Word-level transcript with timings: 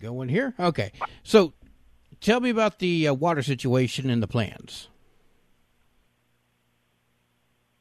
Going 0.00 0.28
here? 0.28 0.54
Okay. 0.58 0.92
So 1.22 1.52
tell 2.20 2.40
me 2.40 2.50
about 2.50 2.78
the 2.78 3.08
uh, 3.08 3.14
water 3.14 3.42
situation 3.42 4.08
and 4.08 4.22
the 4.22 4.26
plans. 4.26 4.88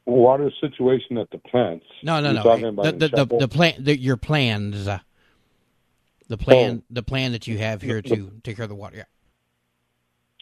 Water 0.06 0.52
situation 0.60 1.18
at 1.18 1.30
the 1.30 1.38
plants. 1.38 1.86
No, 2.04 2.20
no, 2.20 2.32
You're 2.32 2.72
no. 2.72 2.84
The, 2.84 2.92
the, 2.92 3.06
in 3.06 3.12
the, 3.12 3.38
the 3.40 3.48
plan, 3.48 3.74
the, 3.80 3.98
your 3.98 4.18
plans, 4.18 4.88
uh, 4.88 5.00
the 6.28 6.38
plan, 6.38 6.84
the 6.90 7.04
plan 7.04 7.32
that 7.32 7.48
you 7.48 7.58
have 7.60 7.82
here 7.82 8.02
to 8.02 8.32
take 8.44 8.56
care 8.56 8.64
of 8.64 8.70
the 8.70 8.76
water. 8.76 8.98
Yeah. 8.98 9.04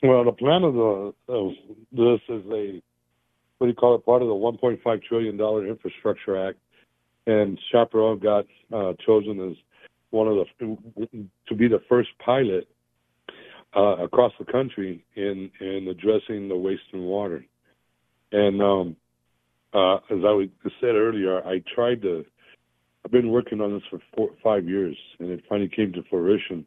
Well, 0.09 0.23
the 0.23 0.32
plan 0.32 0.64
of 0.64 0.73
the 0.73 1.14
of 1.28 1.54
this 1.91 2.21
is 2.30 2.46
a 2.52 2.82
what 3.57 3.68
do 3.68 3.68
you 3.68 3.73
call 3.73 3.96
it? 3.96 4.05
Part 4.05 4.21
of 4.21 4.28
the 4.28 4.34
1.5 4.34 5.04
trillion 5.04 5.38
dollar 5.38 5.68
infrastructure 5.68 6.48
act, 6.48 6.59
and 7.25 7.59
Chaparral 7.71 8.16
got 8.16 8.46
uh, 8.71 8.94
chosen 9.05 9.50
as 9.50 9.57
one 10.11 10.27
of 10.27 10.45
the 10.59 11.27
to 11.47 11.55
be 11.55 11.67
the 11.67 11.81
first 11.89 12.09
pilot 12.23 12.67
uh, 13.75 13.98
across 13.98 14.31
the 14.39 14.45
country 14.45 15.05
in 15.15 15.49
in 15.59 15.88
addressing 15.88 16.48
the 16.48 16.55
waste 16.55 16.81
and 16.93 17.03
water. 17.03 17.45
And 18.31 18.62
um, 18.62 18.95
uh, 19.73 19.95
as 19.95 20.23
I 20.23 20.49
said 20.79 20.95
earlier, 20.95 21.45
I 21.45 21.62
tried 21.73 22.01
to. 22.03 22.25
I've 23.05 23.12
been 23.12 23.31
working 23.31 23.62
on 23.62 23.73
this 23.73 23.84
for 23.89 23.99
four, 24.15 24.29
five 24.43 24.65
years, 24.65 24.98
and 25.20 25.29
it 25.29 25.43
finally 25.48 25.70
came 25.70 25.93
to 25.93 26.03
fruition 26.09 26.65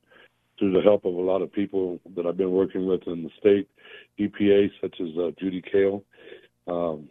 through 0.59 0.73
the 0.73 0.81
help 0.81 1.05
of 1.05 1.15
a 1.15 1.21
lot 1.21 1.43
of 1.43 1.53
people 1.53 2.01
that 2.17 2.25
I've 2.25 2.37
been 2.37 2.53
working 2.53 2.87
with 2.87 3.03
in 3.07 3.25
the 3.25 3.31
state 3.39 3.69
EPA, 4.19 4.71
such 4.81 4.95
as 5.01 5.09
uh, 5.19 5.31
Judy 5.39 5.63
Kale. 5.71 6.03
Um, 6.67 7.09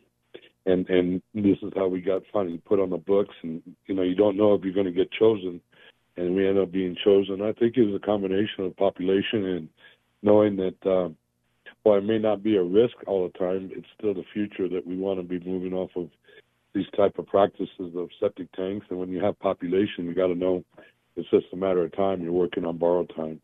and 0.66 0.90
and 0.90 1.22
this 1.34 1.58
is 1.62 1.72
how 1.76 1.88
we 1.88 2.02
got 2.02 2.22
finally 2.32 2.62
put 2.66 2.80
on 2.80 2.90
the 2.90 2.98
books. 2.98 3.36
And 3.44 3.62
you 3.88 3.96
know, 3.96 4.04
you 4.04 4.16
don't 4.16 4.38
know 4.38 4.54
if 4.54 4.64
you're 4.64 4.74
going 4.74 4.86
to 4.86 4.92
get 4.92 5.12
chosen, 5.12 5.62
and 6.20 6.36
we 6.36 6.48
end 6.48 6.60
up 6.60 6.72
being 6.72 6.96
chosen. 7.04 7.42
I 7.42 7.54
think 7.54 7.78
it 7.78 7.84
was 7.84 8.00
a 8.02 8.06
combination 8.06 8.66
of 8.66 8.76
population 8.76 9.46
and 9.46 9.70
knowing 10.22 10.58
that 10.58 10.86
uh, 10.86 11.10
while 11.84 11.98
it 11.98 12.04
may 12.04 12.20
not 12.20 12.44
be 12.44 12.58
a 12.58 12.64
risk 12.64 12.96
all 13.08 13.28
the 13.28 13.40
time, 13.40 13.72
it's 13.74 13.88
still 13.98 14.14
the 14.14 14.26
future 14.34 14.68
that 14.68 14.86
we 14.86 14.98
want 14.98 15.20
to 15.20 15.24
be 15.24 15.40
moving 15.48 15.74
off 15.74 15.92
of 15.96 16.10
these 16.74 16.86
type 16.96 17.18
of 17.18 17.26
practices 17.28 17.96
of 17.96 18.10
septic 18.20 18.52
tanks. 18.52 18.86
And 18.90 19.00
when 19.00 19.10
you 19.10 19.24
have 19.24 19.40
population, 19.40 20.06
you 20.06 20.14
got 20.14 20.28
to 20.28 20.36
know 20.36 20.64
it's 21.16 21.30
just 21.30 21.46
a 21.54 21.56
matter 21.56 21.84
of 21.84 21.96
time. 21.96 22.22
You're 22.22 22.32
working 22.32 22.66
on 22.66 22.78
borrowed 22.78 23.12
time. 23.16 23.40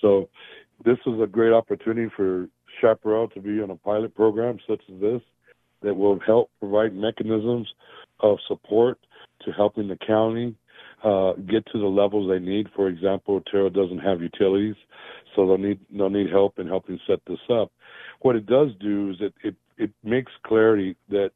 So 0.00 0.28
this 0.84 0.98
is 1.06 1.20
a 1.20 1.26
great 1.26 1.52
opportunity 1.52 2.12
for 2.14 2.46
Chaparral 2.80 3.28
to 3.28 3.40
be 3.40 3.60
on 3.62 3.70
a 3.70 3.76
pilot 3.76 4.14
program 4.14 4.58
such 4.68 4.82
as 4.92 5.00
this 5.00 5.22
that 5.82 5.94
will 5.94 6.18
help 6.20 6.50
provide 6.60 6.94
mechanisms 6.94 7.68
of 8.20 8.38
support 8.46 8.98
to 9.44 9.52
helping 9.52 9.88
the 9.88 9.96
county 9.96 10.54
uh, 11.04 11.32
get 11.48 11.64
to 11.66 11.78
the 11.78 11.86
levels 11.86 12.28
they 12.28 12.44
need. 12.44 12.68
For 12.74 12.88
example, 12.88 13.36
Otero 13.36 13.68
doesn't 13.68 13.98
have 13.98 14.20
utilities, 14.20 14.76
so 15.34 15.46
they'll 15.46 15.58
need 15.58 15.80
they'll 15.90 16.10
need 16.10 16.30
help 16.30 16.58
in 16.58 16.66
helping 16.66 16.98
set 17.06 17.20
this 17.26 17.38
up. 17.50 17.70
What 18.20 18.36
it 18.36 18.46
does 18.46 18.70
do 18.80 19.10
is 19.10 19.16
it 19.20 19.34
it, 19.42 19.54
it 19.76 19.90
makes 20.02 20.32
clarity 20.44 20.96
that 21.08 21.30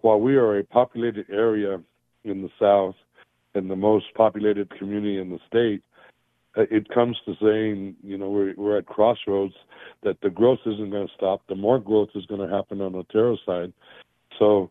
while 0.00 0.20
we 0.20 0.36
are 0.36 0.58
a 0.58 0.64
populated 0.64 1.26
area 1.30 1.80
in 2.24 2.42
the 2.42 2.50
South 2.58 2.94
and 3.54 3.70
the 3.70 3.76
most 3.76 4.06
populated 4.14 4.70
community 4.78 5.18
in 5.18 5.30
the 5.30 5.38
state, 5.46 5.82
uh, 6.56 6.62
it 6.70 6.88
comes 6.88 7.16
to 7.24 7.34
saying, 7.42 7.96
you 8.02 8.16
know, 8.16 8.30
we're, 8.30 8.54
we're 8.56 8.78
at 8.78 8.86
crossroads 8.86 9.54
that 10.02 10.20
the 10.22 10.30
growth 10.30 10.60
isn't 10.66 10.90
going 10.90 11.06
to 11.06 11.14
stop. 11.14 11.42
The 11.48 11.54
more 11.54 11.78
growth 11.78 12.10
is 12.14 12.26
going 12.26 12.46
to 12.46 12.54
happen 12.54 12.80
on 12.80 12.92
the 12.92 13.38
side. 13.44 13.72
So 14.38 14.70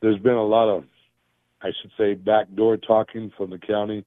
there's 0.00 0.18
been 0.20 0.34
a 0.34 0.44
lot 0.44 0.68
of, 0.68 0.84
I 1.62 1.68
should 1.80 1.90
say, 1.98 2.14
backdoor 2.14 2.78
talking 2.78 3.32
from 3.36 3.50
the 3.50 3.58
county 3.58 4.04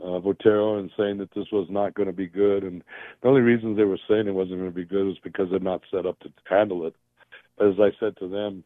of 0.00 0.26
Otero 0.26 0.78
and 0.78 0.90
saying 0.96 1.18
that 1.18 1.32
this 1.34 1.46
was 1.52 1.68
not 1.70 1.94
going 1.94 2.08
to 2.08 2.12
be 2.12 2.26
good. 2.26 2.64
And 2.64 2.82
the 3.22 3.28
only 3.28 3.40
reason 3.40 3.76
they 3.76 3.84
were 3.84 3.98
saying 4.08 4.26
it 4.26 4.34
wasn't 4.34 4.58
going 4.58 4.70
to 4.70 4.76
be 4.76 4.84
good 4.84 5.06
was 5.06 5.18
because 5.22 5.48
they're 5.50 5.60
not 5.60 5.82
set 5.90 6.06
up 6.06 6.18
to 6.20 6.30
handle 6.48 6.86
it. 6.86 6.94
As 7.58 7.74
I 7.80 7.90
said 7.98 8.16
to 8.18 8.28
them, 8.28 8.64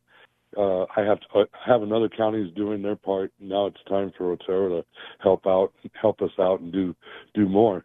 uh, 0.56 0.82
I 0.96 1.02
have 1.02 1.20
to 1.20 1.26
I 1.32 1.44
have 1.64 1.82
another 1.82 2.08
counties 2.08 2.52
doing 2.56 2.82
their 2.82 2.96
part. 2.96 3.32
Now 3.38 3.66
it's 3.66 3.82
time 3.88 4.12
for 4.16 4.32
Otero 4.32 4.80
to 4.80 4.86
help 5.20 5.46
out, 5.46 5.72
help 6.00 6.22
us 6.22 6.32
out, 6.40 6.60
and 6.60 6.72
do 6.72 6.94
do 7.34 7.48
more. 7.48 7.84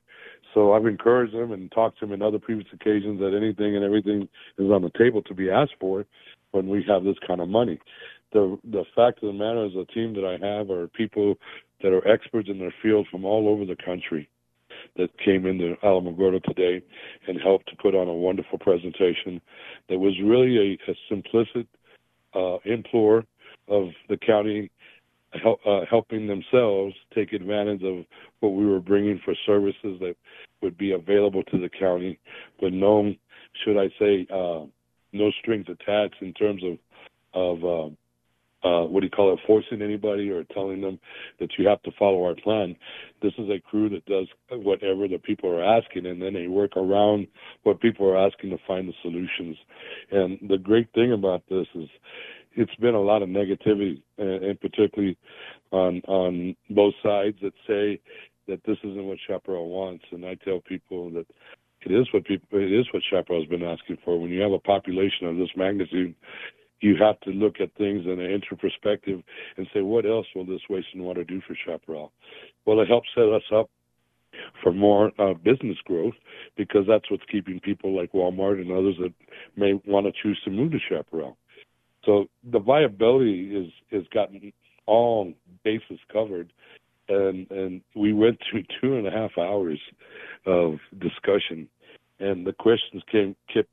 So 0.56 0.74
I've 0.74 0.86
encouraged 0.88 1.36
them 1.36 1.52
and 1.52 1.72
talked 1.72 2.00
to 2.00 2.06
them 2.06 2.14
in 2.14 2.22
other 2.22 2.40
previous 2.40 2.68
occasions 2.74 3.20
that 3.20 3.36
anything 3.36 3.76
and 3.76 3.84
everything 3.84 4.28
is 4.58 4.72
on 4.72 4.82
the 4.82 4.92
table 4.98 5.22
to 5.24 5.34
be 5.36 5.52
asked 5.52 5.76
for 5.80 6.06
when 6.52 6.70
we 6.70 6.84
have 6.88 7.04
this 7.04 7.18
kind 7.28 7.42
of 7.42 7.50
money. 7.50 7.80
The 8.36 8.60
the 8.66 8.84
fact 8.94 9.24
of 9.24 9.28
the 9.28 9.34
matter 9.34 9.66
is, 9.66 9.72
the 9.74 9.86
team 9.86 10.14
that 10.16 10.26
I 10.26 10.34
have 10.46 10.70
are 10.70 10.90
people 10.90 11.36
that 11.82 11.94
are 11.94 12.06
experts 12.06 12.50
in 12.50 12.60
their 12.60 12.74
field 12.84 13.08
from 13.10 13.24
all 13.24 13.48
over 13.48 13.64
the 13.64 13.78
country 13.78 14.28
that 14.98 15.18
came 15.24 15.46
into 15.46 15.78
Alamogordo 15.82 16.44
today 16.44 16.84
and 17.30 17.40
helped 17.40 17.70
to 17.70 17.78
put 17.78 17.96
on 17.96 18.10
a 18.10 18.14
wonderful 18.14 18.60
presentation 18.60 19.40
that 19.88 20.00
was 20.00 20.14
really 20.22 20.78
a, 20.86 20.92
a 20.92 20.96
simplistic 21.10 21.66
uh, 22.34 22.58
implore 22.66 23.24
of 23.70 23.88
the 24.10 24.18
county 24.18 24.70
help, 25.42 25.62
uh, 25.66 25.86
helping 25.90 26.28
themselves 26.28 26.94
take 27.14 27.32
advantage 27.32 27.84
of 27.84 28.04
what 28.42 28.50
we 28.50 28.66
were 28.66 28.82
bringing 28.82 29.18
for 29.24 29.34
services 29.46 29.98
that 30.02 30.16
would 30.62 30.78
be 30.78 30.92
available 30.92 31.44
to 31.44 31.58
the 31.58 31.70
county, 31.70 32.20
but 32.60 32.74
no, 32.74 33.14
should 33.64 33.78
I 33.78 33.88
say, 33.98 34.28
uh, 34.30 34.66
no 35.14 35.32
strings 35.40 35.68
attached 35.70 36.22
in 36.22 36.34
terms 36.34 36.62
of 36.66 36.78
of 37.34 37.66
uh, 37.66 37.94
uh, 38.66 38.84
what 38.84 39.02
do 39.02 39.06
you 39.06 39.12
call 39.12 39.32
it, 39.32 39.40
forcing 39.46 39.82
anybody 39.82 40.32
or 40.32 40.44
telling 40.44 40.82
them 40.82 41.00
that 41.40 41.52
you 41.58 41.68
have 41.68 41.82
to 41.84 41.92
follow 42.00 42.24
our 42.26 42.36
plan. 42.36 42.76
This 43.22 43.34
is 43.38 43.48
a 43.50 43.60
crew 43.60 43.90
that 43.90 44.06
does 44.06 44.28
whatever 44.50 45.08
the 45.08 45.20
people 45.20 45.52
are 45.52 45.64
asking, 45.64 46.08
and 46.08 46.20
then 46.20 46.34
they 46.34 46.48
work 46.48 46.76
around 46.76 47.28
what 47.64 47.80
people 47.80 48.08
are 48.08 48.18
asking 48.18 48.50
to 48.50 48.58
find 48.68 48.90
the 48.90 48.94
solutions. 49.04 49.56
And 50.12 50.40
the 50.50 50.58
great 50.58 50.92
thing 50.94 51.14
about 51.14 51.44
this 51.48 51.68
is 51.76 51.88
it's 52.54 52.76
been 52.76 52.96
a 52.96 53.02
lot 53.02 53.22
of 53.22 53.30
negativity, 53.30 54.02
and, 54.18 54.44
and 54.44 54.60
particularly 54.60 55.18
on 55.72 56.02
on 56.08 56.56
both 56.72 56.96
sides 57.04 57.38
that 57.44 57.54
say 57.68 58.00
that 58.48 58.62
this 58.66 58.78
isn't 58.84 59.06
what 59.06 59.20
Chaparral 59.28 59.70
wants. 59.70 60.06
And 60.12 60.26
I 60.26 60.36
tell 60.36 60.60
people 60.60 61.12
that 61.12 61.28
it 61.82 61.92
is 61.92 62.08
what 62.12 62.26
people 62.26 62.48
it 62.60 62.72
is 62.72 62.88
what 62.92 63.04
Chaparral's 63.12 63.48
been 63.48 63.64
asking 63.64 63.98
for. 64.04 64.20
When 64.20 64.32
you 64.32 64.42
have 64.42 64.54
a 64.54 64.60
population 64.60 65.28
of 65.28 65.38
this 65.38 65.50
magnitude, 65.56 66.16
you 66.82 66.96
have 66.98 67.20
to 67.22 67.32
look 67.32 67.56
at 67.60 67.74
things 67.76 68.06
in 68.06 68.20
an 68.20 68.32
inter 68.32 68.56
perspective 68.56 69.22
and 69.58 69.68
say, 69.74 69.82
what 69.82 70.06
else 70.06 70.28
will 70.36 70.46
this 70.46 70.62
waste 70.70 70.88
and 70.94 71.04
water 71.04 71.24
do 71.24 71.42
for 71.48 71.56
Chaparral? 71.66 72.12
Well, 72.66 72.80
it 72.82 72.88
helps 72.88 73.10
set 73.16 73.26
us 73.26 73.44
up 73.54 73.70
for 74.62 74.74
more 74.74 75.12
uh, 75.20 75.34
business 75.34 75.78
growth 75.86 76.14
because 76.58 76.86
that's 76.88 77.10
what's 77.10 77.24
keeping 77.32 77.60
people 77.60 77.96
like 77.96 78.12
Walmart 78.12 78.62
and 78.62 78.72
others 78.72 78.96
that 79.00 79.14
may 79.56 79.74
want 79.86 80.06
to 80.06 80.12
choose 80.22 80.40
to 80.44 80.52
move 80.52 80.72
to 80.72 80.80
Chaparral. 80.90 81.38
So 82.06 82.28
the 82.52 82.60
viability 82.60 83.56
is 83.56 83.72
has 83.92 84.04
gotten 84.14 84.54
all 84.86 85.34
bases 85.64 86.00
covered, 86.12 86.52
and 87.10 87.50
and 87.50 87.82
we 87.96 88.14
went 88.14 88.40
through 88.50 88.64
two 88.82 88.96
and 88.98 89.08
a 89.08 89.12
half 89.12 89.32
hours 89.38 89.80
of 90.46 90.76
discussion, 91.00 91.68
and 92.20 92.46
the 92.46 92.54
questions 92.54 93.02
came 93.12 93.36
kept 93.52 93.70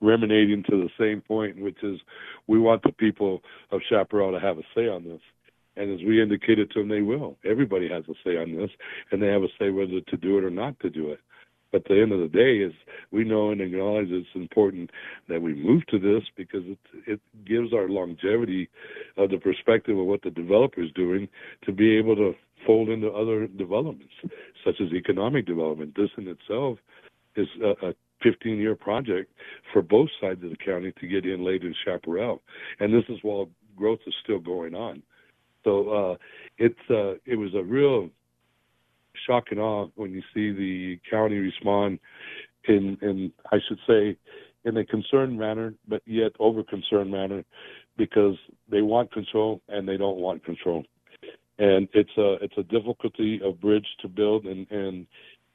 ruminating 0.00 0.62
to 0.64 0.76
the 0.76 0.90
same 0.98 1.20
point, 1.20 1.60
which 1.60 1.82
is 1.82 1.98
we 2.46 2.58
want 2.58 2.82
the 2.82 2.92
people 2.92 3.42
of 3.70 3.80
Chaparral 3.88 4.32
to 4.32 4.40
have 4.40 4.58
a 4.58 4.62
say 4.74 4.88
on 4.88 5.04
this. 5.04 5.20
And 5.76 5.92
as 5.92 6.04
we 6.06 6.22
indicated 6.22 6.70
to 6.70 6.80
them, 6.80 6.88
they 6.88 7.02
will. 7.02 7.36
Everybody 7.44 7.88
has 7.88 8.04
a 8.08 8.14
say 8.24 8.38
on 8.38 8.56
this, 8.56 8.70
and 9.10 9.22
they 9.22 9.28
have 9.28 9.42
a 9.42 9.48
say 9.58 9.70
whether 9.70 10.00
to 10.00 10.16
do 10.16 10.38
it 10.38 10.44
or 10.44 10.50
not 10.50 10.78
to 10.80 10.90
do 10.90 11.10
it. 11.10 11.20
But 11.72 11.82
at 11.82 11.88
the 11.88 12.00
end 12.00 12.12
of 12.12 12.20
the 12.20 12.28
day, 12.28 12.58
is 12.58 12.72
we 13.10 13.24
know 13.24 13.50
and 13.50 13.60
acknowledge 13.60 14.08
it's 14.10 14.28
important 14.34 14.90
that 15.28 15.42
we 15.42 15.54
move 15.54 15.84
to 15.88 15.98
this 15.98 16.22
because 16.36 16.62
it 16.64 16.78
it 17.06 17.20
gives 17.44 17.72
our 17.72 17.88
longevity 17.88 18.70
of 19.16 19.30
the 19.30 19.38
perspective 19.38 19.98
of 19.98 20.06
what 20.06 20.22
the 20.22 20.30
developer 20.30 20.82
is 20.82 20.92
doing 20.92 21.28
to 21.64 21.72
be 21.72 21.96
able 21.96 22.16
to 22.16 22.34
fold 22.64 22.88
into 22.88 23.10
other 23.10 23.46
developments, 23.46 24.14
such 24.64 24.80
as 24.80 24.92
economic 24.92 25.44
development. 25.46 25.94
This 25.96 26.10
in 26.16 26.28
itself 26.28 26.78
is 27.36 27.48
a, 27.62 27.88
a 27.88 27.94
15 28.26 28.58
year 28.58 28.74
project 28.74 29.32
for 29.72 29.82
both 29.82 30.08
sides 30.20 30.42
of 30.42 30.50
the 30.50 30.56
county 30.56 30.92
to 31.00 31.06
get 31.06 31.24
in 31.24 31.44
late 31.44 31.62
in 31.62 31.74
Chaparral. 31.84 32.42
And 32.80 32.92
this 32.92 33.04
is 33.08 33.18
while 33.22 33.48
growth 33.76 34.00
is 34.06 34.14
still 34.24 34.40
going 34.40 34.74
on. 34.74 35.02
So 35.64 35.88
uh, 35.88 36.16
it's 36.58 36.90
uh, 36.90 37.14
it 37.24 37.36
was 37.36 37.54
a 37.54 37.62
real 37.62 38.10
shock 39.26 39.44
and 39.50 39.60
awe 39.60 39.88
when 39.94 40.12
you 40.12 40.22
see 40.34 40.52
the 40.52 40.98
county 41.10 41.36
respond 41.36 41.98
in, 42.68 42.98
in 43.02 43.32
I 43.52 43.58
should 43.68 43.78
say, 43.86 44.16
in 44.64 44.76
a 44.76 44.84
concerned 44.84 45.38
manner, 45.38 45.74
but 45.86 46.02
yet 46.06 46.32
over 46.40 46.62
concerned 46.62 47.10
manner, 47.10 47.44
because 47.96 48.36
they 48.68 48.82
want 48.82 49.12
control 49.12 49.60
and 49.68 49.88
they 49.88 49.96
don't 49.96 50.18
want 50.18 50.44
control. 50.44 50.84
And 51.58 51.88
it's 51.94 52.10
a 52.18 52.34
it's 52.42 52.58
a 52.58 52.62
difficulty 52.64 53.40
of 53.42 53.60
bridge 53.60 53.86
to 54.02 54.08
build 54.08 54.44
and 54.44 54.70
and 54.70 55.06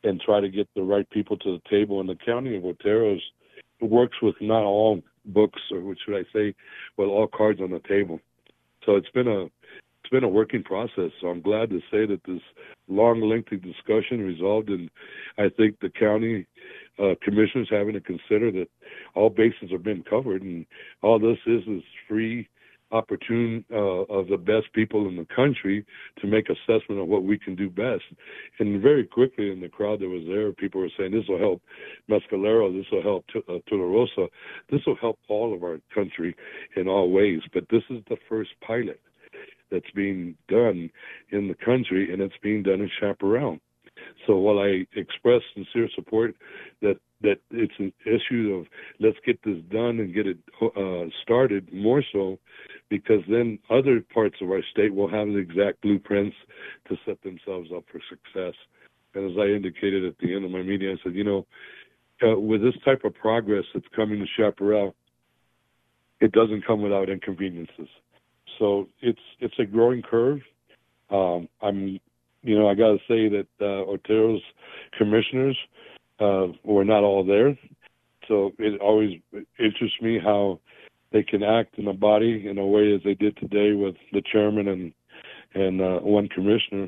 and 0.03 0.19
try 0.21 0.39
to 0.39 0.49
get 0.49 0.67
the 0.75 0.83
right 0.83 1.09
people 1.09 1.37
to 1.37 1.57
the 1.57 1.69
table. 1.69 1.99
And 1.99 2.09
the 2.09 2.15
county 2.15 2.55
of 2.55 2.65
Otero's 2.65 3.21
works 3.81 4.17
with 4.21 4.35
not 4.41 4.63
all 4.63 5.01
books, 5.25 5.61
or 5.71 5.81
what 5.81 5.97
should 6.03 6.15
I 6.15 6.23
say, 6.33 6.55
with 6.97 7.07
all 7.07 7.27
cards 7.27 7.59
on 7.61 7.71
the 7.71 7.81
table. 7.87 8.19
So 8.85 8.95
it's 8.95 9.09
been 9.09 9.27
a 9.27 9.45
it's 9.45 10.09
been 10.11 10.23
a 10.23 10.29
working 10.29 10.63
process. 10.63 11.11
So 11.21 11.27
I'm 11.27 11.41
glad 11.41 11.69
to 11.69 11.79
say 11.91 12.05
that 12.07 12.21
this 12.25 12.41
long, 12.87 13.21
lengthy 13.21 13.57
discussion 13.57 14.21
resolved, 14.21 14.69
and 14.69 14.89
I 15.37 15.49
think 15.49 15.79
the 15.79 15.89
county 15.89 16.47
uh, 16.97 17.13
commissioners 17.21 17.69
having 17.69 17.93
to 17.93 18.01
consider 18.01 18.51
that 18.51 18.67
all 19.13 19.29
bases 19.29 19.71
have 19.71 19.83
been 19.83 20.03
covered, 20.03 20.41
and 20.41 20.65
all 21.03 21.19
this 21.19 21.37
is 21.45 21.61
is 21.67 21.83
free 22.07 22.47
opportune 22.91 23.63
uh, 23.71 23.75
of 23.75 24.27
the 24.27 24.37
best 24.37 24.71
people 24.73 25.07
in 25.07 25.15
the 25.15 25.27
country 25.35 25.85
to 26.19 26.27
make 26.27 26.47
assessment 26.49 27.01
of 27.01 27.07
what 27.07 27.23
we 27.23 27.37
can 27.37 27.55
do 27.55 27.69
best. 27.69 28.03
And 28.59 28.81
very 28.81 29.05
quickly 29.05 29.51
in 29.51 29.61
the 29.61 29.69
crowd 29.69 29.99
that 29.99 30.09
was 30.09 30.23
there, 30.27 30.51
people 30.51 30.81
were 30.81 30.89
saying, 30.97 31.11
this 31.11 31.27
will 31.27 31.39
help 31.39 31.61
Mescalero, 32.09 32.75
this 32.75 32.85
will 32.91 33.03
help 33.03 33.25
uh, 33.35 33.59
Tularosa, 33.71 34.27
this 34.69 34.81
will 34.85 34.97
help 34.97 35.19
all 35.27 35.53
of 35.53 35.63
our 35.63 35.79
country 35.93 36.35
in 36.75 36.87
all 36.87 37.11
ways. 37.11 37.41
But 37.53 37.65
this 37.69 37.83
is 37.89 38.01
the 38.09 38.17
first 38.27 38.51
pilot 38.65 38.99
that's 39.71 39.89
being 39.95 40.35
done 40.49 40.89
in 41.31 41.47
the 41.47 41.55
country, 41.65 42.11
and 42.11 42.21
it's 42.21 42.35
being 42.43 42.63
done 42.63 42.81
in 42.81 42.89
Chaparral. 42.99 43.57
So 44.27 44.37
while 44.37 44.59
I 44.59 44.85
express 44.95 45.41
sincere 45.53 45.89
support 45.95 46.35
that 46.81 46.97
that 47.23 47.37
it's 47.51 47.73
an 47.79 47.93
issue 48.05 48.59
of 48.59 48.67
let's 48.99 49.17
get 49.25 49.39
this 49.43 49.57
done 49.71 49.99
and 49.99 50.13
get 50.13 50.27
it 50.27 50.37
uh, 50.61 51.09
started 51.21 51.71
more 51.73 52.03
so 52.11 52.39
because 52.89 53.21
then 53.29 53.59
other 53.69 54.03
parts 54.13 54.35
of 54.41 54.49
our 54.49 54.61
state 54.71 54.93
will 54.93 55.09
have 55.09 55.27
the 55.27 55.37
exact 55.37 55.81
blueprints 55.81 56.35
to 56.87 56.95
set 57.05 57.21
themselves 57.23 57.69
up 57.75 57.83
for 57.91 57.99
success. 58.09 58.53
And 59.13 59.31
as 59.31 59.37
I 59.37 59.47
indicated 59.47 60.05
at 60.05 60.17
the 60.19 60.35
end 60.35 60.45
of 60.45 60.51
my 60.51 60.61
meeting, 60.61 60.89
I 60.89 61.03
said, 61.03 61.15
you 61.15 61.23
know, 61.23 61.45
uh, 62.23 62.39
with 62.39 62.61
this 62.61 62.75
type 62.85 63.03
of 63.03 63.13
progress 63.15 63.63
that's 63.73 63.85
coming 63.95 64.19
to 64.19 64.25
Chaparral, 64.37 64.95
it 66.19 66.31
doesn't 66.31 66.65
come 66.65 66.81
without 66.81 67.09
inconveniences. 67.09 67.87
So 68.59 68.87
it's 69.01 69.19
it's 69.39 69.57
a 69.59 69.65
growing 69.65 70.01
curve. 70.01 70.39
Um, 71.09 71.49
I'm, 71.61 71.99
you 72.43 72.57
know, 72.57 72.69
I 72.69 72.75
got 72.75 72.91
to 72.91 72.97
say 73.07 73.27
that 73.29 73.47
uh, 73.59 73.89
Otero's 73.89 74.41
commissioners 74.97 75.57
uh, 76.21 76.47
were 76.63 76.85
not 76.85 77.03
all 77.03 77.25
there, 77.25 77.57
so 78.27 78.51
it 78.59 78.79
always 78.79 79.19
interests 79.59 80.01
me 80.01 80.19
how 80.23 80.59
they 81.11 81.23
can 81.23 81.43
act 81.43 81.77
in 81.77 81.87
a 81.87 81.93
body 81.93 82.47
in 82.47 82.57
a 82.57 82.65
way 82.65 82.93
as 82.93 83.01
they 83.03 83.13
did 83.13 83.35
today 83.37 83.73
with 83.73 83.95
the 84.13 84.21
chairman 84.31 84.67
and 84.67 84.93
and 85.53 85.81
uh, 85.81 85.99
one 85.99 86.29
commissioner, 86.29 86.87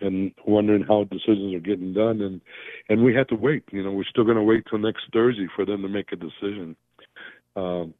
and 0.00 0.32
wondering 0.44 0.82
how 0.82 1.04
decisions 1.04 1.54
are 1.54 1.60
getting 1.60 1.92
done. 1.92 2.20
And 2.20 2.40
and 2.88 3.04
we 3.04 3.14
have 3.14 3.28
to 3.28 3.36
wait. 3.36 3.62
You 3.70 3.84
know, 3.84 3.92
we're 3.92 4.04
still 4.04 4.24
going 4.24 4.36
to 4.36 4.42
wait 4.42 4.64
till 4.68 4.78
next 4.78 5.04
Thursday 5.12 5.46
for 5.54 5.64
them 5.64 5.82
to 5.82 5.88
make 5.88 6.10
a 6.12 6.16
decision. 6.16 6.74
Um, 7.54 7.94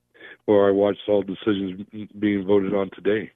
or 0.46 0.69
I 0.69 0.73
watched 0.73 1.00
all 1.08 1.23
decisions 1.23 1.87
being 2.19 2.46
voted 2.46 2.75
on 2.75 2.90
today. 2.94 3.31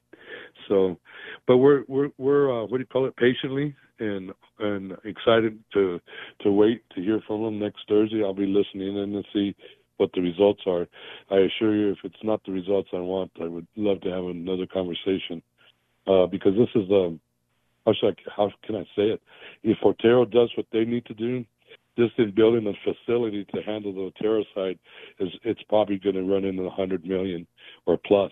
So, 0.67 0.97
but 1.45 1.57
we're 1.57 1.83
we're 1.87 2.09
we're 2.17 2.51
uh, 2.51 2.65
what 2.65 2.77
do 2.77 2.79
you 2.79 2.85
call 2.85 3.05
it? 3.05 3.15
Patiently 3.15 3.75
and 3.99 4.31
and 4.59 4.93
excited 5.03 5.59
to 5.73 5.99
to 6.41 6.51
wait 6.51 6.83
to 6.95 7.01
hear 7.01 7.21
from 7.27 7.43
them 7.43 7.59
next 7.59 7.79
Thursday. 7.87 8.23
I'll 8.23 8.33
be 8.33 8.45
listening 8.45 8.97
in 8.97 9.11
to 9.13 9.23
see 9.33 9.55
what 9.97 10.11
the 10.13 10.21
results 10.21 10.61
are. 10.67 10.87
I 11.31 11.37
assure 11.37 11.75
you, 11.75 11.91
if 11.91 11.97
it's 12.03 12.23
not 12.23 12.41
the 12.45 12.51
results 12.51 12.89
I 12.93 12.99
want, 12.99 13.31
I 13.41 13.47
would 13.47 13.67
love 13.75 14.01
to 14.01 14.09
have 14.09 14.25
another 14.25 14.67
conversation 14.67 15.41
uh, 16.05 16.27
because 16.27 16.53
this 16.55 16.69
is 16.75 16.89
um, 16.91 17.19
how 17.85 17.93
should 17.93 18.09
I, 18.09 18.31
how 18.35 18.51
can 18.65 18.75
I 18.75 18.83
say 18.95 19.09
it? 19.13 19.21
If 19.63 19.77
Otero 19.83 20.25
does 20.25 20.51
what 20.55 20.67
they 20.71 20.85
need 20.85 21.05
to 21.05 21.13
do, 21.13 21.45
just 21.97 22.17
in 22.19 22.31
building 22.31 22.67
a 22.67 22.93
facility 22.93 23.45
to 23.53 23.61
handle 23.61 23.93
the 23.93 24.01
Otero 24.01 24.41
is 25.19 25.29
it's 25.43 25.61
probably 25.63 25.97
going 25.97 26.15
to 26.15 26.23
run 26.23 26.45
into 26.45 26.63
a 26.63 26.69
hundred 26.69 27.05
million 27.05 27.47
or 27.85 27.97
plus, 28.05 28.31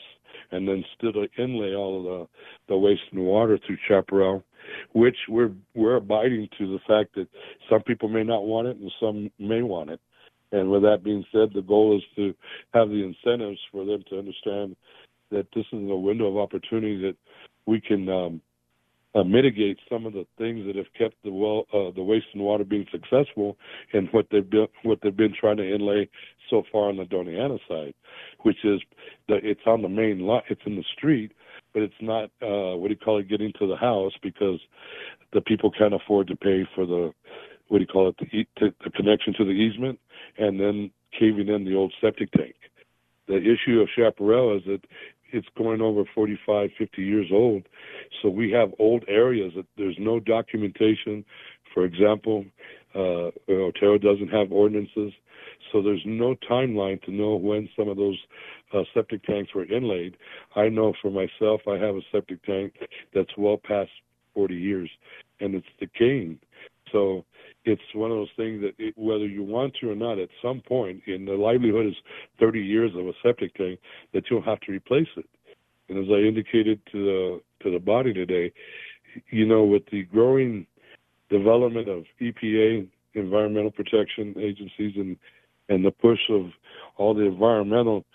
and 0.52 0.68
then 0.68 0.84
still 0.98 1.14
inlay 1.38 1.74
all 1.74 1.98
of 1.98 2.04
the 2.04 2.28
the 2.74 2.78
waste 2.78 3.02
and 3.12 3.22
water 3.22 3.60
through 3.66 3.78
Chaparral, 3.88 4.44
which 4.94 5.18
we're 5.30 5.52
we're 5.74 5.96
abiding 5.96 6.48
to 6.58 6.68
the 6.68 6.80
fact 6.88 7.16
that 7.16 7.28
some 7.70 7.82
people 7.84 8.10
may 8.10 8.24
not 8.24 8.46
want 8.46 8.68
it 8.68 8.78
and 8.78 8.92
some 9.00 9.32
may 9.40 9.62
want 9.62 9.90
it. 9.90 10.00
And 10.52 10.70
with 10.70 10.84
that 10.84 11.04
being 11.04 11.26
said, 11.32 11.50
the 11.54 11.62
goal 11.62 11.98
is 11.98 12.04
to 12.16 12.34
have 12.74 12.90
the 12.90 13.04
incentives 13.04 13.60
for 13.72 13.84
them 13.84 14.04
to 14.10 14.20
understand 14.20 14.76
that 15.32 15.48
this 15.56 15.66
is 15.74 15.90
a 15.90 15.96
window 15.96 16.28
of 16.28 16.38
opportunity 16.38 17.02
that 17.02 17.16
we 17.66 17.82
can 17.82 18.08
um, 18.08 18.42
uh, 19.16 19.24
mitigate 19.24 19.80
some 19.90 20.06
of 20.06 20.14
the 20.14 20.26
things 20.38 20.66
that 20.68 20.76
have 20.76 20.92
kept 20.98 21.16
the 21.24 21.32
well, 21.32 21.66
uh, 21.74 21.92
the 21.96 22.04
waste 22.04 22.28
and 22.34 22.44
water 22.44 22.64
being 22.64 22.86
successful 22.92 23.58
and 23.94 24.10
what 24.12 24.28
they've 24.32 24.50
been 24.50 24.68
what 24.84 25.00
they've 25.02 25.16
been 25.16 25.34
trying 25.40 25.58
to 25.58 25.74
inlay 25.76 26.08
so 26.50 26.64
far 26.72 26.90
on 26.90 26.98
the 26.98 27.04
Doña 27.04 27.58
side, 27.68 27.94
which 28.42 28.64
is 28.64 28.82
that 29.30 29.40
it's 29.44 29.62
on 29.66 29.82
the 29.82 29.90
main 29.90 30.20
lot, 30.20 30.44
it's 30.50 30.62
in 30.66 30.76
the 30.76 30.84
street, 30.96 31.32
but 31.74 31.82
it's 31.82 31.94
not 32.02 32.26
uh, 32.42 32.76
what 32.76 32.90
do 32.90 32.94
you 32.94 33.00
call 33.00 33.20
it, 33.20 33.30
getting 33.30 33.54
to 33.60 33.68
the 33.68 33.78
house 33.78 34.14
because 34.22 34.60
the 35.34 35.42
people 35.42 35.72
can't 35.72 35.94
afford 35.94 36.28
to 36.28 36.36
pay 36.36 36.68
for 36.76 36.86
the 36.86 37.12
what 37.68 37.80
do 37.80 37.82
you 37.82 37.88
call 37.88 38.10
it, 38.10 38.48
the, 38.60 38.74
the 38.84 38.92
connection 38.92 39.34
to 39.38 39.44
the 39.44 39.52
easement, 39.52 40.00
and 40.38 40.60
then 40.60 40.92
caving 41.18 41.48
in 41.48 41.66
the 41.66 41.74
old 41.74 41.94
septic 42.00 42.32
tank. 42.32 42.56
The 43.28 43.38
issue 43.38 43.80
of 43.80 43.90
Chaparral 43.96 44.58
is 44.58 44.64
that 44.66 44.82
it's 45.32 45.48
going 45.58 45.82
over 45.82 46.04
45, 46.14 46.70
50 46.78 47.02
years 47.04 47.28
old. 47.32 47.64
So 48.22 48.30
we 48.30 48.52
have 48.52 48.74
old 48.80 49.04
areas 49.08 49.54
that 49.56 49.66
there's 49.78 49.98
no 50.00 50.20
documentation. 50.20 51.26
For 51.74 51.86
example, 51.86 52.46
uh, 52.94 53.32
Otero 53.50 53.98
doesn't 53.98 54.30
have 54.30 54.52
ordinances. 54.52 55.12
So 55.72 55.82
there's 55.82 56.04
no 56.06 56.36
timeline 56.50 57.02
to 57.04 57.12
know 57.12 57.36
when 57.36 57.70
some 57.76 57.90
of 57.90 57.98
those 57.98 58.18
uh, 58.74 58.84
septic 58.94 59.24
tanks 59.24 59.54
were 59.54 59.66
inlaid. 59.66 60.16
I 60.56 60.70
know 60.70 60.94
for 61.02 61.12
myself, 61.12 61.62
I 61.68 61.74
have 61.74 61.96
a 61.96 62.02
septic 62.12 62.44
tank 62.44 62.74
that's 63.14 63.36
well 63.38 63.58
past 63.58 63.92
40 64.34 64.56
years, 64.56 64.90
and 65.40 65.56
it's 65.56 65.68
decaying. 65.80 66.40
So 66.92 67.26
it's 67.66 67.82
one 67.94 68.12
of 68.12 68.18
those 68.18 68.30
things 68.38 68.62
that 68.62 68.74
it, 68.78 68.94
whether 68.96 69.26
you 69.26 69.44
want 69.44 69.76
to 69.82 69.90
or 69.90 69.96
not, 69.96 70.20
at 70.20 70.30
some 70.42 70.62
point, 70.62 71.02
in 71.08 71.26
the 71.26 71.34
livelihood 71.34 71.88
is 71.88 71.96
30 72.40 72.62
years 72.62 72.92
of 72.96 73.08
a 73.08 73.14
septic 73.24 73.54
tank, 73.56 73.80
that 74.14 74.24
you'll 74.30 74.42
have 74.42 74.60
to 74.62 74.72
replace 74.72 75.08
it. 75.18 75.26
And 75.90 75.98
as 76.00 76.10
I 76.10 76.28
indicated 76.28 76.80
to 76.92 77.06
the 77.06 77.42
to 77.64 77.72
the 77.72 77.80
body 77.80 78.14
today, 78.14 78.52
you 79.30 79.46
know, 79.46 79.64
with 79.64 79.84
the 79.92 80.04
growing 80.04 80.66
development 81.30 81.90
of 81.90 82.06
EPA, 82.22 82.88
environmental 83.14 83.72
protection 83.72 84.36
agencies, 84.38 84.94
and 84.96 85.18
and 85.70 85.84
the 85.84 85.92
push 85.92 86.20
of 86.30 86.52
all 86.98 87.14
the 87.14 87.26
environmental, 87.26 88.06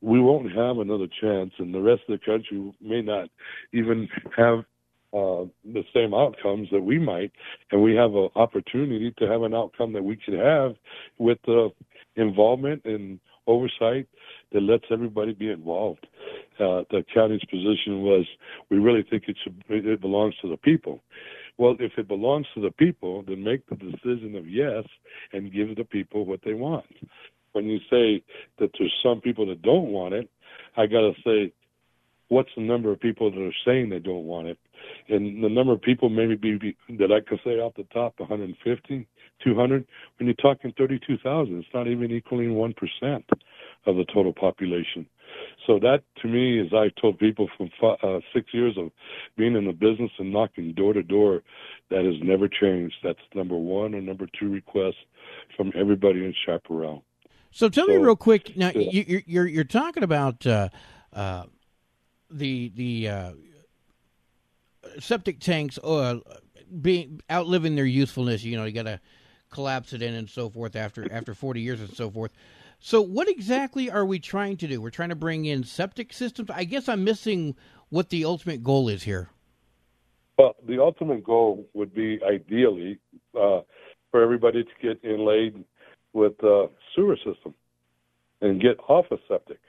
we 0.00 0.20
won't 0.20 0.52
have 0.52 0.78
another 0.78 1.06
chance, 1.20 1.52
and 1.58 1.74
the 1.74 1.80
rest 1.80 2.02
of 2.08 2.18
the 2.18 2.24
country 2.24 2.72
may 2.80 3.02
not 3.02 3.28
even 3.72 4.08
have 4.36 4.64
uh, 5.12 5.44
the 5.64 5.82
same 5.92 6.14
outcomes 6.14 6.68
that 6.70 6.80
we 6.80 6.98
might, 6.98 7.32
and 7.72 7.82
we 7.82 7.94
have 7.94 8.14
an 8.14 8.28
opportunity 8.36 9.12
to 9.18 9.26
have 9.26 9.42
an 9.42 9.54
outcome 9.54 9.92
that 9.92 10.04
we 10.04 10.16
could 10.16 10.34
have 10.34 10.74
with 11.18 11.38
the 11.46 11.70
involvement 12.16 12.84
and 12.84 13.18
oversight 13.46 14.06
that 14.52 14.60
lets 14.60 14.84
everybody 14.90 15.32
be 15.32 15.50
involved. 15.50 16.06
Uh, 16.58 16.82
the 16.90 17.04
county's 17.12 17.44
position 17.50 18.02
was 18.02 18.26
we 18.70 18.78
really 18.78 19.04
think 19.08 19.24
it 19.26 19.36
it 19.68 20.00
belongs 20.00 20.34
to 20.42 20.48
the 20.48 20.56
people. 20.56 21.00
Well, 21.58 21.76
if 21.78 21.92
it 21.98 22.08
belongs 22.08 22.46
to 22.54 22.60
the 22.60 22.70
people, 22.70 23.22
then 23.26 23.42
make 23.42 23.68
the 23.68 23.76
decision 23.76 24.36
of 24.36 24.48
yes 24.48 24.84
and 25.32 25.52
give 25.52 25.76
the 25.76 25.84
people 25.84 26.24
what 26.24 26.40
they 26.44 26.54
want. 26.54 26.86
When 27.52 27.66
you 27.66 27.78
say 27.90 28.22
that 28.58 28.70
there's 28.78 28.94
some 29.02 29.20
people 29.20 29.46
that 29.46 29.62
don't 29.62 29.88
want 29.88 30.14
it, 30.14 30.30
I 30.76 30.86
got 30.86 31.00
to 31.00 31.12
say, 31.24 31.52
what's 32.28 32.50
the 32.56 32.62
number 32.62 32.92
of 32.92 33.00
people 33.00 33.30
that 33.30 33.40
are 33.40 33.52
saying 33.64 33.90
they 33.90 33.98
don't 33.98 34.24
want 34.24 34.46
it? 34.46 34.58
And 35.08 35.42
the 35.42 35.48
number 35.48 35.72
of 35.72 35.82
people 35.82 36.08
maybe 36.08 36.36
be, 36.36 36.56
be 36.58 36.76
that 36.96 37.12
I 37.12 37.20
could 37.20 37.40
say 37.44 37.58
off 37.58 37.74
the 37.76 37.84
top, 37.92 38.18
150, 38.18 39.08
200. 39.44 39.86
When 40.18 40.26
you're 40.26 40.34
talking 40.34 40.72
32,000, 40.76 41.58
it's 41.58 41.68
not 41.74 41.88
even 41.88 42.10
equaling 42.10 42.54
one 42.54 42.74
percent 42.74 43.24
of 43.86 43.96
the 43.96 44.04
total 44.12 44.32
population. 44.32 45.06
So 45.66 45.78
that 45.80 46.02
to 46.22 46.28
me, 46.28 46.60
as 46.60 46.72
I've 46.74 46.94
told 47.00 47.18
people 47.18 47.48
from 47.56 47.70
five, 47.80 47.98
uh, 48.02 48.20
six 48.34 48.52
years 48.52 48.76
of 48.76 48.90
being 49.36 49.56
in 49.56 49.66
the 49.66 49.72
business 49.72 50.10
and 50.18 50.32
knocking 50.32 50.72
door 50.72 50.92
to 50.92 51.02
door, 51.02 51.42
that 51.90 52.04
has 52.04 52.16
never 52.22 52.48
changed. 52.48 52.96
That's 53.02 53.20
number 53.34 53.56
one 53.56 53.94
or 53.94 54.00
number 54.00 54.26
two 54.38 54.50
request 54.50 54.96
from 55.56 55.72
everybody 55.74 56.24
in 56.24 56.34
Chaparral. 56.44 57.04
So 57.50 57.68
tell 57.68 57.86
so, 57.86 57.92
me 57.92 57.98
real 57.98 58.16
quick. 58.16 58.56
Now 58.56 58.70
yeah. 58.74 58.90
you, 58.90 59.22
you're 59.26 59.46
you're 59.46 59.64
talking 59.64 60.02
about 60.02 60.46
uh, 60.46 60.68
uh, 61.12 61.44
the 62.30 62.72
the 62.74 63.08
uh, 63.08 63.32
septic 64.98 65.40
tanks 65.40 65.78
uh, 65.78 66.18
being 66.80 67.20
outliving 67.30 67.76
their 67.76 67.84
usefulness. 67.84 68.42
You 68.42 68.56
know, 68.56 68.64
you 68.64 68.72
got 68.72 68.84
to 68.84 69.00
collapse 69.50 69.92
it 69.92 70.02
in 70.02 70.14
and 70.14 70.28
so 70.28 70.48
forth 70.48 70.76
after 70.76 71.10
after 71.12 71.34
40 71.34 71.60
years 71.60 71.80
and 71.80 71.90
so 71.90 72.10
forth. 72.10 72.32
So, 72.78 73.02
what 73.02 73.28
exactly 73.28 73.90
are 73.90 74.06
we 74.06 74.18
trying 74.18 74.56
to 74.58 74.66
do? 74.66 74.80
We're 74.80 74.90
trying 74.90 75.10
to 75.10 75.14
bring 75.14 75.44
in 75.44 75.64
septic 75.64 76.12
systems. 76.12 76.50
I 76.50 76.64
guess 76.64 76.88
I'm 76.88 77.04
missing 77.04 77.54
what 77.90 78.08
the 78.08 78.24
ultimate 78.24 78.62
goal 78.62 78.88
is 78.88 79.02
here. 79.02 79.28
Well, 80.38 80.56
the 80.66 80.80
ultimate 80.80 81.22
goal 81.22 81.66
would 81.74 81.94
be 81.94 82.18
ideally 82.26 82.98
uh, 83.38 83.60
for 84.10 84.22
everybody 84.22 84.64
to 84.64 84.70
get 84.80 85.04
inlaid 85.04 85.62
with 86.14 86.42
a 86.42 86.68
sewer 86.94 87.16
system 87.16 87.54
and 88.40 88.60
get 88.60 88.78
off 88.88 89.04
of 89.10 89.18
septic. 89.28 89.60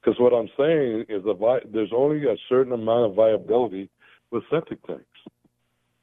Because 0.00 0.20
what 0.20 0.32
I'm 0.32 0.48
saying 0.56 1.06
is 1.08 1.24
the 1.24 1.60
there's 1.72 1.92
only 1.92 2.24
a 2.26 2.36
certain 2.48 2.72
amount 2.72 3.10
of 3.10 3.16
viability 3.16 3.90
with 4.30 4.44
septic 4.50 4.84
tanks. 4.86 5.04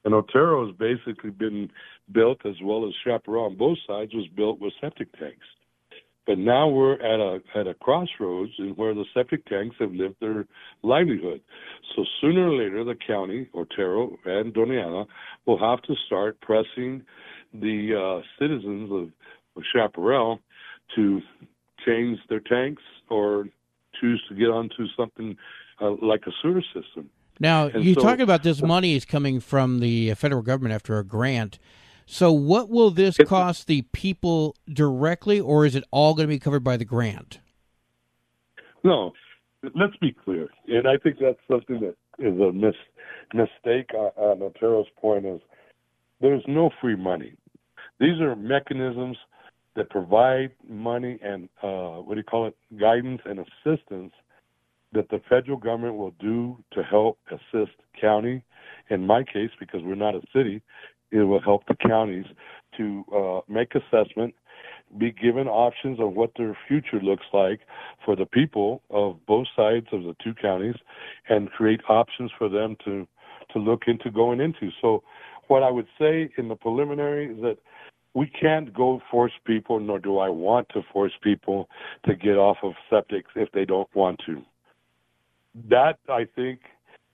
And 0.04 0.14
Otero 0.14 0.66
has 0.66 0.76
basically 0.76 1.30
been 1.30 1.70
built 2.12 2.38
as 2.46 2.54
well 2.62 2.86
as 2.86 2.94
Chaparral 3.04 3.46
on 3.46 3.56
both 3.56 3.78
sides 3.86 4.14
was 4.14 4.28
built 4.36 4.60
with 4.60 4.72
septic 4.80 5.12
tanks. 5.18 5.44
But 6.26 6.38
now 6.38 6.68
we're 6.68 6.94
at 6.94 7.20
a 7.20 7.40
at 7.58 7.68
a 7.68 7.74
crossroads 7.74 8.52
in 8.58 8.70
where 8.70 8.94
the 8.94 9.04
septic 9.14 9.44
tanks 9.46 9.76
have 9.78 9.92
lived 9.92 10.16
their 10.20 10.44
livelihood. 10.82 11.40
So 11.94 12.04
sooner 12.20 12.48
or 12.48 12.56
later, 12.56 12.82
the 12.82 12.96
county, 13.06 13.48
Otero 13.54 14.16
and 14.24 14.52
Doña 14.52 14.84
Ana, 14.86 15.04
will 15.46 15.58
have 15.58 15.82
to 15.82 15.94
start 16.06 16.40
pressing 16.40 17.02
the 17.52 17.94
uh, 17.94 18.26
citizens 18.40 18.90
of, 18.90 19.10
of 19.56 19.62
Chaparral 19.72 20.40
to 20.96 21.20
change 21.86 22.18
their 22.28 22.40
tanks 22.40 22.82
or 23.08 23.46
choose 24.00 24.22
to 24.28 24.34
get 24.34 24.48
onto 24.48 24.86
something 24.96 25.36
uh, 25.80 25.92
like 26.02 26.22
a 26.26 26.32
sewer 26.42 26.62
system. 26.74 27.08
Now, 27.38 27.66
and 27.66 27.84
you 27.84 27.94
so, 27.94 28.00
talk 28.00 28.18
about 28.18 28.42
this 28.42 28.62
money 28.74 28.94
is 28.94 29.04
coming 29.04 29.40
from 29.40 29.80
the 29.80 30.14
federal 30.14 30.42
government 30.42 30.74
after 30.74 30.98
a 30.98 31.04
grant. 31.04 31.58
So, 32.06 32.32
what 32.32 32.68
will 32.68 32.90
this 32.90 33.16
cost 33.26 33.66
the 33.66 33.82
people 33.92 34.56
directly, 34.72 35.40
or 35.40 35.66
is 35.66 35.74
it 35.74 35.84
all 35.90 36.14
going 36.14 36.28
to 36.28 36.34
be 36.34 36.38
covered 36.38 36.62
by 36.62 36.76
the 36.76 36.84
grant? 36.84 37.40
No, 38.84 39.12
let's 39.74 39.96
be 40.00 40.12
clear, 40.12 40.48
and 40.68 40.86
I 40.86 40.96
think 40.98 41.16
that's 41.20 41.40
something 41.50 41.80
that 41.80 41.96
is 42.18 42.40
a 42.40 42.52
mis- 42.52 42.74
mistake 43.34 43.92
on 43.94 44.40
Otero's 44.42 44.86
point 45.00 45.26
is 45.26 45.40
there's 46.20 46.44
no 46.46 46.70
free 46.80 46.96
money. 46.96 47.34
These 47.98 48.20
are 48.20 48.36
mechanisms 48.36 49.16
that 49.74 49.90
provide 49.90 50.50
money 50.68 51.18
and 51.22 51.48
uh, 51.62 52.00
what 52.02 52.14
do 52.14 52.20
you 52.20 52.24
call 52.24 52.46
it, 52.46 52.56
guidance 52.78 53.20
and 53.24 53.40
assistance 53.40 54.12
that 54.92 55.08
the 55.10 55.20
federal 55.28 55.56
government 55.56 55.96
will 55.96 56.14
do 56.18 56.62
to 56.72 56.82
help 56.82 57.18
assist 57.30 57.72
county. 58.00 58.42
In 58.90 59.06
my 59.06 59.22
case, 59.24 59.50
because 59.58 59.80
we're 59.82 59.94
not 59.94 60.14
a 60.14 60.22
city, 60.34 60.62
it 61.10 61.20
will 61.20 61.40
help 61.40 61.66
the 61.66 61.76
counties 61.76 62.26
to 62.76 63.04
uh, 63.14 63.40
make 63.52 63.74
assessment, 63.74 64.34
be 64.98 65.10
given 65.10 65.48
options 65.48 65.98
of 66.00 66.12
what 66.12 66.30
their 66.36 66.56
future 66.68 67.00
looks 67.00 67.26
like 67.32 67.60
for 68.04 68.16
the 68.16 68.26
people 68.26 68.82
of 68.90 69.24
both 69.26 69.46
sides 69.56 69.86
of 69.92 70.02
the 70.02 70.14
two 70.22 70.34
counties, 70.40 70.76
and 71.28 71.50
create 71.50 71.80
options 71.88 72.30
for 72.38 72.48
them 72.48 72.76
to 72.84 73.06
to 73.52 73.58
look 73.60 73.82
into 73.86 74.10
going 74.10 74.40
into. 74.40 74.70
So, 74.80 75.02
what 75.48 75.62
I 75.62 75.70
would 75.70 75.86
say 75.98 76.28
in 76.36 76.48
the 76.48 76.56
preliminary 76.56 77.32
is 77.32 77.40
that 77.42 77.58
we 78.14 78.26
can't 78.26 78.72
go 78.72 79.00
force 79.10 79.32
people, 79.44 79.78
nor 79.78 79.98
do 79.98 80.18
I 80.18 80.28
want 80.28 80.68
to 80.70 80.82
force 80.92 81.12
people 81.22 81.68
to 82.06 82.16
get 82.16 82.36
off 82.36 82.56
of 82.62 82.72
septics 82.90 83.30
if 83.36 83.52
they 83.52 83.64
don't 83.64 83.88
want 83.94 84.20
to. 84.26 84.42
That 85.68 85.98
I 86.08 86.26
think, 86.36 86.60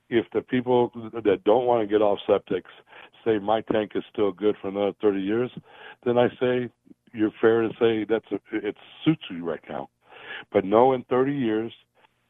if 0.09 0.25
the 0.33 0.41
people 0.41 0.91
that 1.13 1.43
don't 1.43 1.65
want 1.65 1.81
to 1.81 1.87
get 1.87 2.01
off 2.01 2.19
septics 2.27 2.71
say 3.25 3.39
my 3.39 3.61
tank 3.61 3.91
is 3.95 4.03
still 4.11 4.31
good 4.31 4.55
for 4.61 4.67
another 4.67 4.91
30 5.01 5.21
years, 5.21 5.49
then 6.05 6.17
I 6.17 6.27
say 6.39 6.69
you're 7.13 7.31
fair 7.39 7.61
to 7.61 7.69
say 7.79 8.05
that's 8.07 8.25
a, 8.31 8.39
it 8.55 8.75
suits 9.05 9.23
you 9.29 9.45
right 9.45 9.63
now. 9.69 9.89
But 10.51 10.65
no, 10.65 10.93
in 10.93 11.03
30 11.03 11.33
years, 11.33 11.71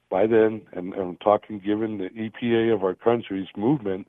by 0.09 0.27
then, 0.27 0.61
and, 0.73 0.93
and 0.93 1.01
I'm 1.01 1.17
talking 1.17 1.59
given 1.59 1.97
the 1.97 2.09
EPA 2.09 2.73
of 2.73 2.83
our 2.83 2.93
country's 2.93 3.47
movement, 3.57 4.07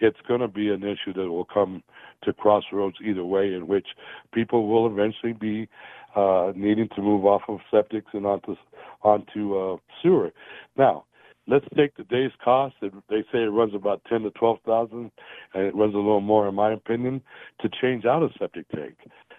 it's 0.00 0.18
going 0.26 0.40
to 0.40 0.48
be 0.48 0.70
an 0.70 0.82
issue 0.82 1.12
that 1.12 1.30
will 1.30 1.44
come 1.44 1.82
to 2.22 2.32
crossroads 2.32 2.96
either 3.04 3.24
way, 3.24 3.52
in 3.52 3.66
which 3.66 3.88
people 4.32 4.66
will 4.66 4.86
eventually 4.86 5.34
be 5.34 5.68
uh, 6.16 6.52
needing 6.56 6.88
to 6.96 7.02
move 7.02 7.26
off 7.26 7.42
of 7.48 7.58
septics 7.72 8.14
and 8.14 8.24
onto 8.26 8.56
onto 9.02 9.58
uh, 9.58 9.76
sewer. 10.02 10.30
Now, 10.76 11.04
let's 11.46 11.66
take 11.76 11.94
today's 11.96 12.30
cost. 12.42 12.74
They 12.80 13.22
say 13.32 13.42
it 13.42 13.50
runs 13.50 13.74
about 13.74 14.02
ten 14.08 14.22
to 14.22 14.30
twelve 14.30 14.58
thousand, 14.66 15.10
and 15.54 15.64
it 15.64 15.74
runs 15.74 15.94
a 15.94 15.98
little 15.98 16.20
more, 16.20 16.48
in 16.48 16.54
my 16.54 16.72
opinion, 16.72 17.22
to 17.60 17.68
change 17.80 18.04
out 18.04 18.22
a 18.22 18.28
septic 18.38 18.68
tank. 18.68 18.96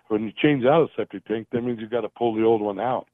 When 0.10 0.24
you 0.24 0.32
change 0.32 0.66
out 0.66 0.84
a 0.84 0.88
septic 0.96 1.26
tank, 1.26 1.48
that 1.52 1.62
means 1.62 1.80
you've 1.80 1.92
got 1.92 2.02
to 2.02 2.10
pull 2.10 2.36
the 2.36 2.44
old 2.44 2.62
one 2.62 2.80
out. 2.80 3.08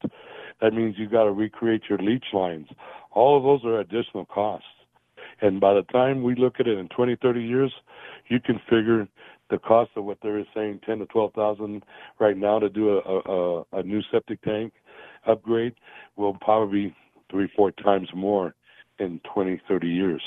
That 0.62 0.74
means 0.74 0.96
you've 0.98 1.12
got 1.12 1.24
to 1.24 1.32
recreate 1.32 1.84
your 1.90 2.00
leach 2.00 2.26
lines. 2.34 2.68
All 3.12 3.38
of 3.38 3.44
those 3.44 3.66
are 3.66 3.80
additional 3.80 4.26
costs. 4.26 4.68
And 5.42 5.62
by 5.62 5.74
the 5.74 5.84
time 5.84 6.24
we 6.24 6.36
look 6.36 6.56
at 6.60 6.68
it 6.68 6.78
in 6.78 6.90
20, 6.90 7.16
30 7.22 7.42
years, 7.42 7.72
you 8.28 8.40
can 8.40 8.60
figure 8.70 9.08
the 9.50 9.58
cost 9.58 9.92
of 9.96 10.04
what 10.04 10.18
they're 10.22 10.46
saying, 10.54 10.82
10 10.86 11.00
to 11.00 11.06
12,000 11.06 11.84
right 12.20 12.38
now 12.38 12.60
to 12.60 12.70
do 12.70 13.00
a, 13.00 13.00
a, 13.00 13.80
a 13.80 13.84
new 13.84 14.02
septic 14.12 14.42
tank 14.42 14.74
upgrade 15.26 15.74
will 16.18 16.36
probably 16.42 16.88
be 16.88 16.96
three, 17.32 17.50
four 17.56 17.72
times 17.72 18.10
more 18.16 18.54
in 19.00 19.20
20, 19.34 19.62
30 19.68 19.88
years. 19.88 20.22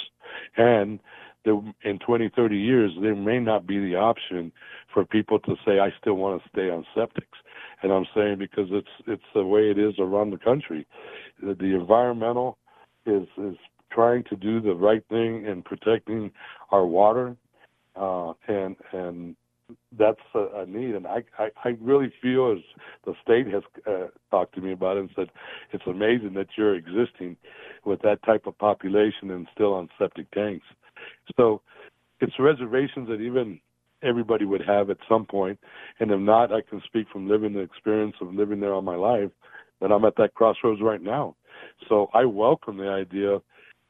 And 0.56 0.98
there, 1.44 1.60
in 1.84 1.98
20, 1.98 2.30
30 2.34 2.56
years, 2.56 2.92
there 3.00 3.16
may 3.16 3.38
not 3.38 3.66
be 3.66 3.78
the 3.78 3.96
option 3.96 4.52
for 4.92 5.04
people 5.04 5.38
to 5.40 5.56
say, 5.66 5.80
I 5.80 5.92
still 6.00 6.14
want 6.14 6.42
to 6.42 6.48
stay 6.48 6.70
on 6.70 6.86
septics. 6.96 7.38
And 7.82 7.92
I'm 7.92 8.06
saying 8.14 8.38
because 8.38 8.68
it's 8.70 8.88
it's 9.08 9.22
the 9.34 9.44
way 9.44 9.70
it 9.70 9.78
is 9.78 9.94
around 9.98 10.30
the 10.30 10.38
country. 10.38 10.86
The, 11.42 11.54
the 11.54 11.74
environmental 11.74 12.58
is 13.06 13.26
is 13.38 13.56
trying 13.90 14.24
to 14.24 14.36
do 14.36 14.60
the 14.60 14.74
right 14.74 15.02
thing 15.08 15.46
in 15.46 15.62
protecting 15.62 16.30
our 16.70 16.86
water, 16.86 17.36
uh, 17.96 18.34
and 18.46 18.76
and 18.92 19.36
that's 19.98 20.20
a, 20.34 20.60
a 20.60 20.66
need. 20.66 20.94
And 20.94 21.08
I, 21.08 21.24
I 21.38 21.48
I 21.64 21.76
really 21.80 22.12
feel 22.22 22.52
as 22.52 22.62
the 23.04 23.14
state 23.20 23.52
has 23.52 23.62
uh, 23.86 24.08
talked 24.30 24.54
to 24.54 24.60
me 24.60 24.72
about 24.72 24.96
it 24.96 25.00
and 25.00 25.10
said 25.16 25.30
it's 25.72 25.86
amazing 25.88 26.34
that 26.34 26.48
you're 26.56 26.76
existing 26.76 27.36
with 27.84 28.00
that 28.02 28.22
type 28.24 28.46
of 28.46 28.56
population 28.58 29.30
and 29.30 29.46
still 29.54 29.74
on 29.74 29.88
septic 29.98 30.30
tanks. 30.30 30.66
So 31.36 31.62
it's 32.20 32.32
reservations 32.38 33.08
that 33.08 33.20
even 33.20 33.60
everybody 34.02 34.44
would 34.44 34.62
have 34.66 34.90
at 34.90 34.98
some 35.08 35.24
point. 35.24 35.58
and 36.00 36.10
if 36.10 36.20
not, 36.20 36.52
I 36.52 36.60
can 36.60 36.82
speak 36.86 37.06
from 37.12 37.28
living 37.28 37.52
the 37.52 37.60
experience 37.60 38.16
of 38.20 38.34
living 38.34 38.60
there 38.60 38.74
all 38.74 38.82
my 38.82 38.96
life 38.96 39.30
that 39.80 39.92
I'm 39.92 40.04
at 40.04 40.16
that 40.16 40.34
crossroads 40.34 40.80
right 40.80 41.02
now. 41.02 41.36
So 41.88 42.08
I 42.14 42.24
welcome 42.24 42.76
the 42.78 42.88
idea, 42.88 43.40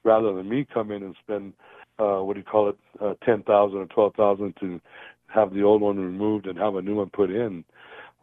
rather 0.04 0.32
than 0.34 0.48
me 0.48 0.66
come 0.72 0.90
in 0.90 1.02
and 1.02 1.14
spend 1.22 1.52
uh, 1.98 2.20
what 2.20 2.34
do 2.34 2.40
you 2.40 2.44
call 2.44 2.70
it, 2.70 2.78
uh, 3.00 3.14
ten 3.24 3.42
thousand 3.42 3.78
or 3.78 3.86
twelve 3.86 4.14
thousand 4.14 4.54
to 4.60 4.80
have 5.26 5.52
the 5.52 5.62
old 5.62 5.82
one 5.82 5.98
removed 5.98 6.46
and 6.46 6.58
have 6.58 6.74
a 6.74 6.82
new 6.82 6.96
one 6.96 7.10
put 7.10 7.30
in. 7.30 7.64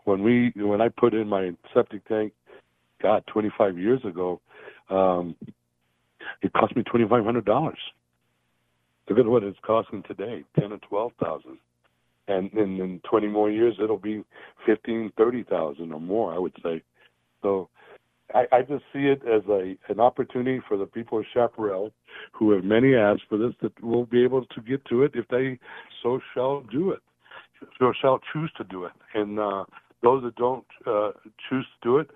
When 0.05 0.23
we 0.23 0.51
when 0.55 0.81
I 0.81 0.89
put 0.89 1.13
in 1.13 1.27
my 1.27 1.51
septic 1.73 2.07
tank, 2.07 2.33
God, 3.01 3.23
25 3.27 3.77
years 3.77 4.03
ago, 4.03 4.41
um, 4.89 5.35
it 6.41 6.53
cost 6.53 6.75
me 6.75 6.83
twenty 6.83 7.07
five 7.07 7.23
hundred 7.23 7.45
dollars. 7.45 7.79
Look 9.09 9.19
at 9.19 9.25
what 9.25 9.43
it's 9.43 9.57
costing 9.65 10.03
today, 10.03 10.43
ten 10.59 10.71
or 10.71 10.77
twelve 10.79 11.13
thousand, 11.21 11.57
and 12.27 12.51
in, 12.53 12.79
in 12.79 13.01
twenty 13.09 13.27
more 13.27 13.49
years 13.49 13.75
it'll 13.81 13.97
be 13.97 14.23
fifteen, 14.65 15.11
thirty 15.17 15.43
thousand 15.43 15.91
or 15.91 15.99
more. 15.99 16.33
I 16.33 16.37
would 16.37 16.55
say. 16.63 16.83
So, 17.41 17.69
I, 18.35 18.45
I 18.51 18.61
just 18.61 18.83
see 18.93 19.05
it 19.07 19.21
as 19.25 19.41
a 19.49 19.75
an 19.87 19.99
opportunity 19.99 20.61
for 20.67 20.77
the 20.77 20.85
people 20.85 21.19
of 21.19 21.25
Chaparral, 21.33 21.91
who 22.31 22.51
have 22.51 22.63
many 22.63 22.95
asked 22.95 23.23
for 23.29 23.37
this, 23.37 23.53
that 23.61 23.81
will 23.83 24.05
be 24.05 24.23
able 24.23 24.45
to 24.45 24.61
get 24.61 24.85
to 24.85 25.03
it 25.03 25.11
if 25.15 25.27
they 25.29 25.57
so 26.03 26.19
shall 26.33 26.61
do 26.71 26.91
it, 26.91 26.99
so 27.79 27.93
shall 27.99 28.19
choose 28.31 28.51
to 28.57 28.63
do 28.65 28.85
it, 28.85 28.91
and 29.15 29.39
uh, 29.39 29.63
those 30.03 30.23
that 30.23 30.35
don't 30.35 30.65
uh, 30.85 31.11
choose 31.49 31.65
to 31.65 31.89
do 31.89 31.97
it 31.97 32.11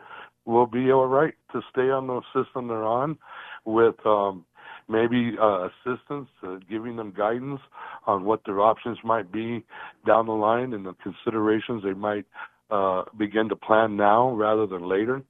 will 0.45 0.67
be 0.67 0.91
all 0.91 1.07
right 1.07 1.33
to 1.51 1.61
stay 1.71 1.89
on 1.89 2.07
the 2.07 2.21
system 2.35 2.67
they're 2.67 2.83
on 2.83 3.17
with 3.65 3.95
um, 4.05 4.45
maybe 4.87 5.35
uh, 5.41 5.67
assistance, 5.67 6.27
uh, 6.45 6.57
giving 6.69 6.95
them 6.95 7.13
guidance 7.15 7.61
on 8.05 8.25
what 8.25 8.41
their 8.45 8.59
options 8.59 8.97
might 9.03 9.31
be 9.31 9.63
down 10.05 10.25
the 10.25 10.33
line 10.33 10.73
and 10.73 10.85
the 10.85 10.93
considerations 11.01 11.83
they 11.83 11.93
might 11.93 12.25
uh, 12.71 13.03
begin 13.17 13.49
to 13.49 13.55
plan 13.55 13.95
now 13.95 14.31
rather 14.31 14.65
than 14.65 14.87
later. 14.87 15.21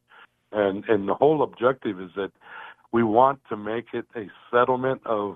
And 0.51 0.83
and 0.87 1.07
the 1.07 1.15
whole 1.15 1.43
objective 1.43 1.99
is 1.99 2.11
that 2.15 2.31
we 2.91 3.03
want 3.03 3.39
to 3.49 3.57
make 3.57 3.87
it 3.93 4.05
a 4.15 4.27
settlement 4.51 5.01
of 5.05 5.35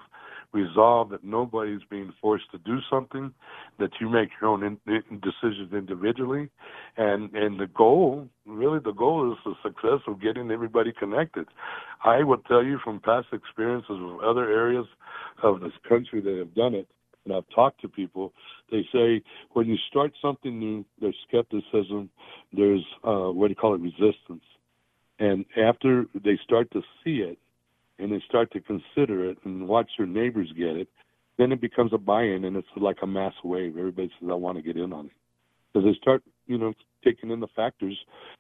resolve 0.58 1.10
that 1.10 1.24
nobody's 1.24 1.86
being 1.90 2.12
forced 2.22 2.50
to 2.52 2.58
do 2.60 2.78
something, 2.90 3.34
that 3.80 3.92
you 4.00 4.10
make 4.10 4.30
your 4.40 4.50
own 4.50 4.64
in, 4.64 4.78
in 4.88 5.20
decisions 5.20 5.72
individually, 5.74 6.50
and 6.98 7.34
and 7.34 7.60
the 7.60 7.68
goal, 7.68 8.28
really, 8.46 8.80
the 8.80 8.92
goal 8.92 9.32
is 9.32 9.38
the 9.46 9.54
success 9.64 10.02
of 10.08 10.22
getting 10.22 10.52
everybody 10.52 10.92
connected. 10.92 11.48
I 12.04 12.24
would 12.24 12.46
tell 12.46 12.64
you 12.64 12.80
from 12.84 13.00
past 13.00 13.28
experiences 13.32 14.00
of 14.00 14.20
other 14.22 14.46
areas 14.52 14.88
of 15.44 15.60
this 15.62 15.78
country 15.88 16.22
that 16.22 16.38
have 16.38 16.54
done 16.56 16.74
it, 16.74 16.88
and 17.26 17.36
I've 17.36 17.50
talked 17.54 17.82
to 17.82 17.90
people. 17.90 18.34
They 18.72 18.84
say 18.94 19.22
when 19.54 19.68
you 19.68 19.78
start 19.90 20.12
something 20.22 20.58
new, 20.58 20.86
there's 21.00 21.18
skepticism, 21.28 22.10
there's 22.52 22.86
uh, 23.04 23.30
what 23.32 23.48
do 23.48 23.52
you 23.52 23.56
call 23.56 23.76
it, 23.76 23.82
resistance, 23.82 24.46
and 25.20 25.46
after 25.58 26.06
they 26.14 26.40
start 26.44 26.72
to 26.72 26.82
see 27.04 27.18
it 27.18 27.38
and 28.00 28.12
they 28.12 28.22
start 28.27 28.51
to 28.51 28.62
consider 28.62 29.30
it 29.30 29.38
and 29.44 29.68
watch 29.68 29.89
their 29.98 30.08
neighbors 30.08 30.51
get 30.58 30.75
it, 30.75 30.88
then 31.38 31.51
it 31.51 31.62
becomes 31.62 31.94
a 31.94 31.98
buy-in 31.98 32.46
and 32.46 32.58
it's 32.58 32.68
like 32.75 32.98
a 33.01 33.08
mass 33.08 33.34
wave. 33.44 33.77
Everybody 33.77 34.12
says, 34.20 34.30
"I 34.32 34.36
want 34.36 34.58
to 34.58 34.63
get 34.63 34.77
in 34.77 34.94
on 34.94 35.08
it." 35.08 35.12
because 35.77 35.94
they 35.94 35.98
start, 36.00 36.24
you 36.46 36.58
know, 36.58 36.74
taking 37.04 37.32
in 37.32 37.39
the 37.39 37.48
factors 37.56 37.98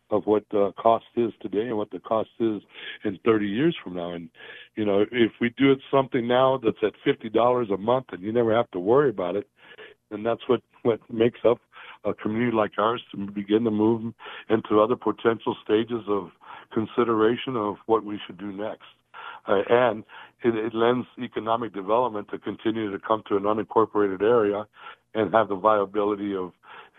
of 0.09 0.25
what 0.25 0.43
the 0.51 0.71
cost 0.79 1.05
is 1.15 1.31
today 1.41 1.67
and 1.67 1.77
what 1.77 1.91
the 1.91 1.99
cost 1.99 2.29
is 2.39 2.61
in 3.03 3.19
30 3.23 3.47
years 3.47 3.75
from 3.83 3.95
now. 3.95 4.11
And, 4.11 4.29
you 4.75 4.85
know, 4.85 5.05
if 5.11 5.31
we 5.39 5.53
do 5.57 5.71
it 5.71 5.79
something 5.91 6.27
now 6.27 6.59
that's 6.63 6.77
at 6.83 6.93
$50 7.05 7.73
a 7.73 7.77
month 7.77 8.07
and 8.11 8.21
you 8.21 8.31
never 8.31 8.55
have 8.55 8.69
to 8.71 8.79
worry 8.79 9.09
about 9.09 9.35
it, 9.35 9.47
then 10.09 10.23
that's 10.23 10.41
what, 10.47 10.61
what 10.83 10.99
makes 11.11 11.39
up 11.45 11.59
a 12.05 12.13
community 12.13 12.55
like 12.55 12.71
ours 12.77 13.01
to 13.11 13.17
begin 13.17 13.63
to 13.65 13.71
move 13.71 14.13
into 14.49 14.81
other 14.81 14.95
potential 14.95 15.55
stages 15.63 16.03
of 16.07 16.29
consideration 16.73 17.55
of 17.55 17.75
what 17.85 18.03
we 18.03 18.19
should 18.25 18.37
do 18.37 18.51
next. 18.51 18.85
Uh, 19.47 19.61
and 19.69 20.03
it, 20.43 20.55
it 20.55 20.73
lends 20.73 21.07
economic 21.19 21.73
development 21.73 22.27
to 22.29 22.37
continue 22.37 22.91
to 22.91 22.99
come 22.99 23.23
to 23.27 23.37
an 23.37 23.43
unincorporated 23.43 24.21
area 24.21 24.65
and 25.13 25.33
have 25.33 25.47
the 25.47 25.55
viability 25.55 26.35
of 26.35 26.51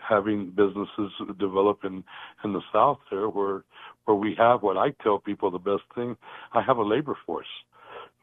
having 0.07 0.49
businesses 0.49 1.11
develop 1.39 1.79
in 1.83 2.03
in 2.43 2.53
the 2.53 2.61
south 2.73 2.97
there 3.11 3.29
where 3.29 3.63
where 4.05 4.15
we 4.15 4.33
have 4.37 4.63
what 4.63 4.77
I 4.77 4.91
tell 5.03 5.19
people 5.19 5.51
the 5.51 5.59
best 5.59 5.83
thing. 5.93 6.15
I 6.53 6.61
have 6.61 6.77
a 6.77 6.83
labor 6.83 7.15
force 7.25 7.45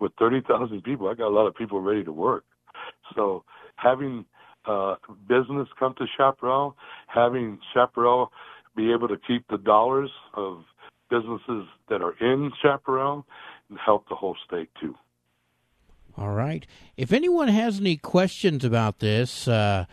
with 0.00 0.12
30,000 0.18 0.82
people. 0.82 1.08
I 1.08 1.14
got 1.14 1.28
a 1.28 1.34
lot 1.34 1.46
of 1.46 1.54
people 1.54 1.80
ready 1.80 2.02
to 2.04 2.12
work. 2.12 2.44
So 3.14 3.44
having 3.76 4.24
uh, 4.66 4.96
business 5.28 5.68
come 5.78 5.94
to 5.98 6.06
Chaparral 6.16 6.76
having 7.06 7.58
Chaparral 7.72 8.32
be 8.74 8.92
able 8.92 9.08
to 9.08 9.16
keep 9.26 9.46
the 9.48 9.58
dollars 9.58 10.10
of 10.34 10.64
businesses 11.08 11.66
that 11.88 12.02
are 12.02 12.14
in 12.20 12.50
Chaparral 12.60 13.24
help 13.84 14.08
the 14.08 14.14
whole 14.14 14.36
state 14.46 14.68
too. 14.80 14.94
All 16.16 16.32
right. 16.32 16.66
If 16.96 17.12
anyone 17.12 17.48
has 17.48 17.78
any 17.78 17.96
questions 17.96 18.64
about 18.64 19.00
this, 19.00 19.46
uh, 19.46 19.84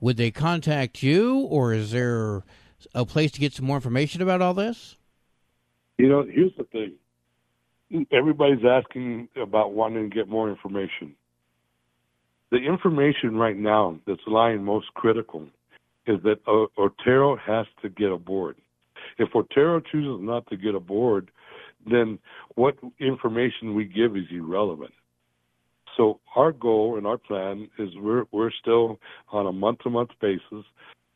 would 0.00 0.16
they 0.16 0.30
contact 0.30 1.02
you, 1.02 1.38
or 1.40 1.72
is 1.72 1.92
there 1.92 2.42
a 2.94 3.04
place 3.04 3.30
to 3.32 3.40
get 3.40 3.52
some 3.52 3.66
more 3.66 3.76
information 3.76 4.22
about 4.22 4.42
all 4.42 4.54
this? 4.54 4.96
You 5.98 6.08
know, 6.08 6.24
here's 6.24 6.52
the 6.56 6.64
thing. 6.64 8.06
Everybody's 8.12 8.64
asking 8.64 9.28
about 9.40 9.72
wanting 9.72 10.10
to 10.10 10.14
get 10.14 10.28
more 10.28 10.48
information. 10.48 11.14
The 12.50 12.58
information 12.58 13.36
right 13.36 13.56
now 13.56 13.98
that's 14.06 14.20
lying 14.26 14.64
most 14.64 14.86
critical 14.94 15.46
is 16.06 16.18
that 16.22 16.38
Otero 16.46 17.36
has 17.36 17.66
to 17.82 17.88
get 17.88 18.10
aboard. 18.10 18.56
If 19.18 19.34
Otero 19.34 19.80
chooses 19.80 20.24
not 20.24 20.46
to 20.48 20.56
get 20.56 20.74
aboard, 20.74 21.30
then 21.90 22.18
what 22.54 22.76
information 22.98 23.74
we 23.74 23.84
give 23.84 24.16
is 24.16 24.24
irrelevant. 24.30 24.92
So 25.96 26.20
our 26.36 26.52
goal 26.52 26.96
and 26.96 27.06
our 27.06 27.18
plan 27.18 27.68
is 27.78 27.90
we're 27.96 28.24
we're 28.30 28.52
still 28.60 29.00
on 29.32 29.46
a 29.46 29.52
month 29.52 29.80
to 29.80 29.90
month 29.90 30.10
basis 30.20 30.64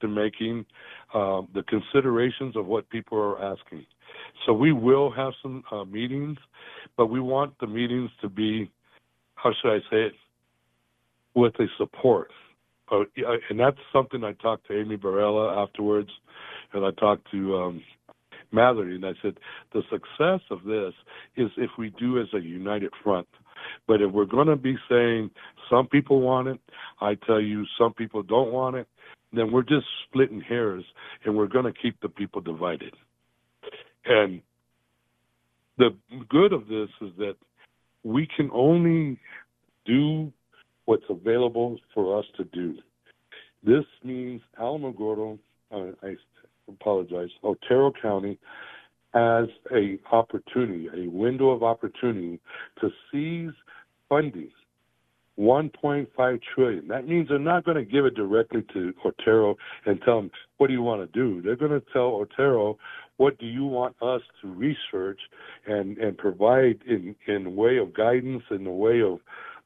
to 0.00 0.08
making 0.08 0.66
uh, 1.14 1.42
the 1.54 1.62
considerations 1.68 2.56
of 2.56 2.66
what 2.66 2.88
people 2.90 3.16
are 3.16 3.42
asking. 3.42 3.86
So 4.44 4.52
we 4.52 4.72
will 4.72 5.10
have 5.10 5.32
some 5.40 5.62
uh, 5.70 5.84
meetings, 5.84 6.36
but 6.96 7.06
we 7.06 7.20
want 7.20 7.54
the 7.60 7.66
meetings 7.66 8.10
to 8.20 8.28
be, 8.28 8.70
how 9.36 9.52
should 9.62 9.72
I 9.72 9.78
say 9.90 10.02
it, 10.06 10.12
with 11.34 11.54
a 11.60 11.66
support. 11.78 12.30
Uh, 12.90 13.04
and 13.48 13.58
that's 13.58 13.78
something 13.92 14.22
I 14.22 14.32
talked 14.32 14.66
to 14.66 14.78
Amy 14.78 14.96
Barela 14.98 15.56
afterwards, 15.56 16.10
and 16.74 16.84
I 16.84 16.90
talked 16.90 17.30
to 17.30 17.56
um, 17.56 17.82
Matherly, 18.52 18.94
and 18.94 19.06
I 19.06 19.12
said 19.22 19.38
the 19.72 19.82
success 19.90 20.40
of 20.50 20.64
this 20.64 20.92
is 21.36 21.50
if 21.56 21.70
we 21.78 21.90
do 21.98 22.20
as 22.20 22.28
a 22.34 22.40
united 22.40 22.92
front. 23.02 23.28
But 23.86 24.02
if 24.02 24.10
we're 24.10 24.24
going 24.24 24.48
to 24.48 24.56
be 24.56 24.76
saying 24.88 25.30
some 25.70 25.86
people 25.86 26.20
want 26.20 26.48
it, 26.48 26.60
I 27.00 27.14
tell 27.26 27.40
you 27.40 27.64
some 27.78 27.94
people 27.94 28.22
don't 28.22 28.52
want 28.52 28.76
it, 28.76 28.88
then 29.32 29.50
we're 29.50 29.62
just 29.62 29.86
splitting 30.08 30.40
hairs 30.40 30.84
and 31.24 31.36
we're 31.36 31.46
going 31.46 31.64
to 31.64 31.72
keep 31.72 32.00
the 32.00 32.08
people 32.08 32.40
divided. 32.40 32.94
And 34.04 34.42
the 35.78 35.96
good 36.28 36.52
of 36.52 36.66
this 36.66 36.88
is 37.00 37.10
that 37.18 37.36
we 38.04 38.28
can 38.36 38.50
only 38.52 39.18
do 39.86 40.32
what's 40.84 41.04
available 41.08 41.78
for 41.94 42.18
us 42.18 42.24
to 42.36 42.44
do. 42.44 42.76
This 43.64 43.84
means 44.02 44.42
Alamogordo, 44.60 45.38
uh, 45.70 45.92
I 46.02 46.16
apologize, 46.80 47.30
Otero 47.42 47.92
County 48.00 48.38
as 49.14 49.46
a 49.74 49.98
opportunity, 50.10 50.88
a 50.94 51.10
window 51.10 51.50
of 51.50 51.62
opportunity 51.62 52.40
to 52.80 52.90
seize 53.10 53.52
funding. 54.08 54.50
1.5 55.38 56.40
trillion. 56.54 56.88
That 56.88 57.08
means 57.08 57.28
they're 57.28 57.38
not 57.38 57.64
going 57.64 57.78
to 57.78 57.90
give 57.90 58.04
it 58.04 58.14
directly 58.14 58.64
to 58.74 58.92
Otero 59.04 59.56
and 59.86 60.00
tell 60.02 60.16
them 60.16 60.30
what 60.58 60.66
do 60.66 60.74
you 60.74 60.82
want 60.82 61.00
to 61.00 61.18
do. 61.18 61.40
They're 61.40 61.56
going 61.56 61.70
to 61.70 61.82
tell 61.92 62.16
Otero 62.16 62.78
what 63.16 63.38
do 63.38 63.46
you 63.46 63.64
want 63.64 63.96
us 64.02 64.20
to 64.40 64.48
research 64.48 65.20
and 65.66 65.96
and 65.98 66.18
provide 66.18 66.80
in 66.86 67.14
in 67.26 67.56
way 67.56 67.78
of 67.78 67.94
guidance, 67.94 68.42
in 68.50 68.64
the 68.64 68.70
way 68.70 69.00
of 69.00 69.20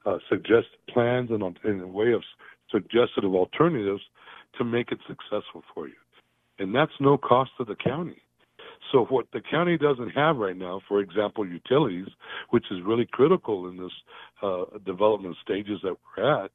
uh, 0.05 0.19
suggested 0.29 0.79
plans, 0.89 1.31
and 1.31 1.43
in 1.65 1.79
the 1.79 1.87
way 1.87 2.13
of 2.13 2.21
suggested 2.71 3.25
alternatives 3.25 4.01
to 4.57 4.63
make 4.63 4.91
it 4.91 4.99
successful 5.07 5.63
for 5.73 5.87
you. 5.87 5.95
And 6.59 6.73
that's 6.73 6.91
no 6.99 7.17
cost 7.17 7.51
to 7.57 7.65
the 7.65 7.75
county. 7.75 8.21
So 8.91 9.05
what 9.05 9.25
the 9.33 9.41
county 9.41 9.77
doesn't 9.77 10.09
have 10.09 10.37
right 10.37 10.55
now, 10.55 10.81
for 10.87 11.01
example, 11.01 11.45
utilities, 11.47 12.07
which 12.51 12.65
is 12.71 12.79
really 12.85 13.07
critical 13.11 13.67
in 13.67 13.77
this 13.77 13.91
uh, 14.41 14.65
development 14.85 15.35
stages 15.43 15.79
that 15.83 15.95
we're 16.15 16.43
at, 16.43 16.51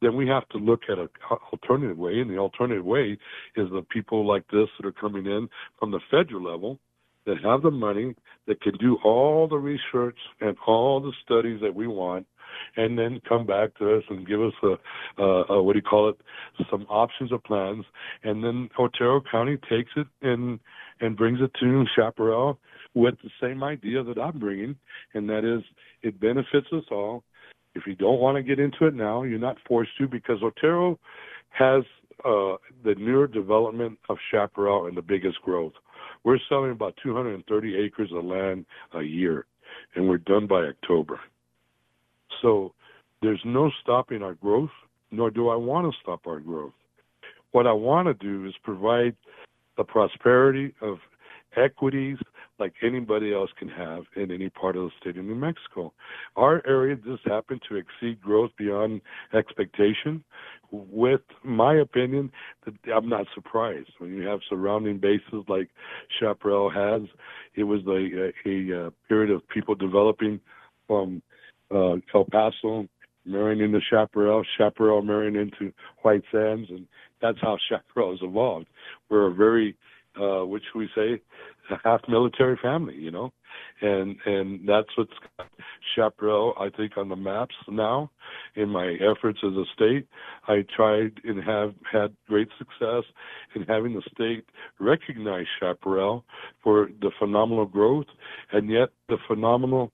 then 0.00 0.16
we 0.16 0.28
have 0.28 0.48
to 0.50 0.58
look 0.58 0.82
at 0.90 0.98
an 0.98 1.08
alternative 1.52 1.96
way. 1.96 2.20
And 2.20 2.30
the 2.30 2.38
alternative 2.38 2.84
way 2.84 3.18
is 3.56 3.70
the 3.70 3.84
people 3.90 4.26
like 4.26 4.44
this 4.48 4.68
that 4.78 4.86
are 4.86 4.92
coming 4.92 5.26
in 5.26 5.48
from 5.78 5.90
the 5.90 6.00
federal 6.10 6.42
level 6.42 6.78
that 7.26 7.36
have 7.42 7.62
the 7.62 7.70
money 7.70 8.14
that 8.46 8.60
can 8.60 8.76
do 8.76 8.98
all 9.02 9.48
the 9.48 9.56
research 9.56 10.18
and 10.40 10.56
all 10.66 11.00
the 11.00 11.12
studies 11.24 11.60
that 11.62 11.74
we 11.74 11.86
want 11.86 12.26
and 12.76 12.98
then 12.98 13.20
come 13.28 13.46
back 13.46 13.74
to 13.78 13.96
us 13.96 14.04
and 14.10 14.26
give 14.26 14.40
us 14.40 14.52
a, 14.62 15.22
a, 15.22 15.44
a 15.54 15.62
what 15.62 15.72
do 15.74 15.78
you 15.78 15.82
call 15.82 16.08
it 16.08 16.16
some 16.70 16.82
options 16.88 17.32
or 17.32 17.38
plans 17.38 17.84
and 18.22 18.42
then 18.42 18.68
Otero 18.78 19.20
County 19.30 19.56
takes 19.68 19.90
it 19.96 20.06
and 20.22 20.58
and 21.00 21.16
brings 21.16 21.40
it 21.40 21.50
to 21.60 21.84
Chaparral 21.96 22.58
with 22.94 23.14
the 23.22 23.30
same 23.40 23.62
idea 23.62 24.02
that 24.02 24.18
I'm 24.18 24.38
bringing, 24.38 24.76
and 25.14 25.28
that 25.28 25.44
is 25.44 25.62
it 26.02 26.20
benefits 26.20 26.68
us 26.72 26.84
all. 26.90 27.24
If 27.74 27.86
you 27.86 27.96
don't 27.96 28.20
want 28.20 28.36
to 28.36 28.42
get 28.42 28.60
into 28.60 28.86
it 28.86 28.94
now, 28.94 29.24
you're 29.24 29.38
not 29.38 29.56
forced 29.66 29.90
to 29.98 30.06
because 30.06 30.38
Otero 30.42 30.98
has 31.50 31.82
uh, 32.24 32.56
the 32.84 32.94
newer 32.96 33.26
development 33.26 33.98
of 34.08 34.16
Chaparral 34.30 34.86
and 34.86 34.96
the 34.96 35.02
biggest 35.02 35.40
growth. 35.42 35.72
We're 36.22 36.38
selling 36.48 36.70
about 36.70 36.96
230 37.02 37.76
acres 37.76 38.10
of 38.14 38.24
land 38.24 38.64
a 38.94 39.02
year, 39.02 39.46
and 39.94 40.08
we're 40.08 40.18
done 40.18 40.46
by 40.46 40.62
October. 40.62 41.20
So 42.42 42.72
there's 43.22 43.42
no 43.44 43.70
stopping 43.82 44.22
our 44.22 44.34
growth, 44.34 44.70
nor 45.10 45.30
do 45.30 45.48
I 45.48 45.56
want 45.56 45.90
to 45.90 45.98
stop 46.02 46.26
our 46.26 46.40
growth. 46.40 46.72
What 47.52 47.66
I 47.66 47.72
want 47.72 48.08
to 48.08 48.14
do 48.14 48.46
is 48.46 48.54
provide 48.62 49.16
the 49.76 49.84
prosperity 49.84 50.74
of 50.80 50.98
equities 51.56 52.18
like 52.58 52.72
anybody 52.82 53.32
else 53.32 53.50
can 53.58 53.68
have 53.68 54.04
in 54.16 54.30
any 54.30 54.48
part 54.48 54.76
of 54.76 54.84
the 54.84 54.90
state 55.00 55.18
of 55.18 55.24
New 55.24 55.34
Mexico. 55.34 55.92
Our 56.36 56.62
area 56.66 56.96
just 56.96 57.26
happened 57.26 57.62
to 57.68 57.76
exceed 57.76 58.20
growth 58.20 58.50
beyond 58.56 59.00
expectation. 59.32 60.22
With 60.70 61.22
my 61.42 61.76
opinion, 61.76 62.30
I'm 62.92 63.08
not 63.08 63.26
surprised 63.34 63.90
when 63.98 64.14
you 64.16 64.22
have 64.22 64.40
surrounding 64.48 64.98
bases 64.98 65.44
like 65.48 65.68
Chaparral 66.20 66.70
has. 66.70 67.02
It 67.54 67.64
was 67.64 67.80
a, 67.86 68.32
a, 68.48 68.86
a 68.86 68.90
period 69.08 69.30
of 69.30 69.48
people 69.48 69.74
developing 69.74 70.40
from 70.86 71.22
uh, 71.74 71.96
El 72.14 72.24
Paso, 72.30 72.88
marrying 73.24 73.60
into 73.60 73.80
Chaparral, 73.90 74.44
Chaparral 74.56 75.02
marrying 75.02 75.36
into 75.36 75.72
White 76.02 76.22
Sands, 76.30 76.68
and 76.70 76.86
that's 77.20 77.38
how 77.40 77.56
Chaparral 77.68 78.12
has 78.12 78.20
evolved. 78.22 78.66
We're 79.08 79.30
a 79.30 79.34
very, 79.34 79.76
uh, 80.20 80.44
which 80.46 80.64
we 80.74 80.88
say, 80.94 81.20
a 81.70 81.76
half 81.82 82.00
military 82.08 82.58
family, 82.62 82.94
you 82.94 83.10
know, 83.10 83.32
and 83.80 84.16
and 84.26 84.68
that's 84.68 84.88
what's 84.96 85.12
got 85.38 85.48
Chaparral, 85.94 86.54
I 86.58 86.68
think, 86.76 86.96
on 86.96 87.08
the 87.08 87.16
maps 87.16 87.54
now. 87.68 88.10
In 88.56 88.68
my 88.68 88.96
efforts 89.00 89.38
as 89.44 89.52
a 89.52 89.64
state, 89.74 90.06
I 90.46 90.64
tried 90.76 91.12
and 91.24 91.42
have 91.42 91.74
had 91.90 92.14
great 92.28 92.48
success 92.58 93.04
in 93.54 93.62
having 93.62 93.94
the 93.94 94.02
state 94.14 94.44
recognize 94.78 95.46
Chaparral 95.60 96.24
for 96.62 96.88
the 97.00 97.10
phenomenal 97.18 97.66
growth, 97.66 98.06
and 98.52 98.68
yet 98.70 98.90
the 99.08 99.16
phenomenal 99.26 99.92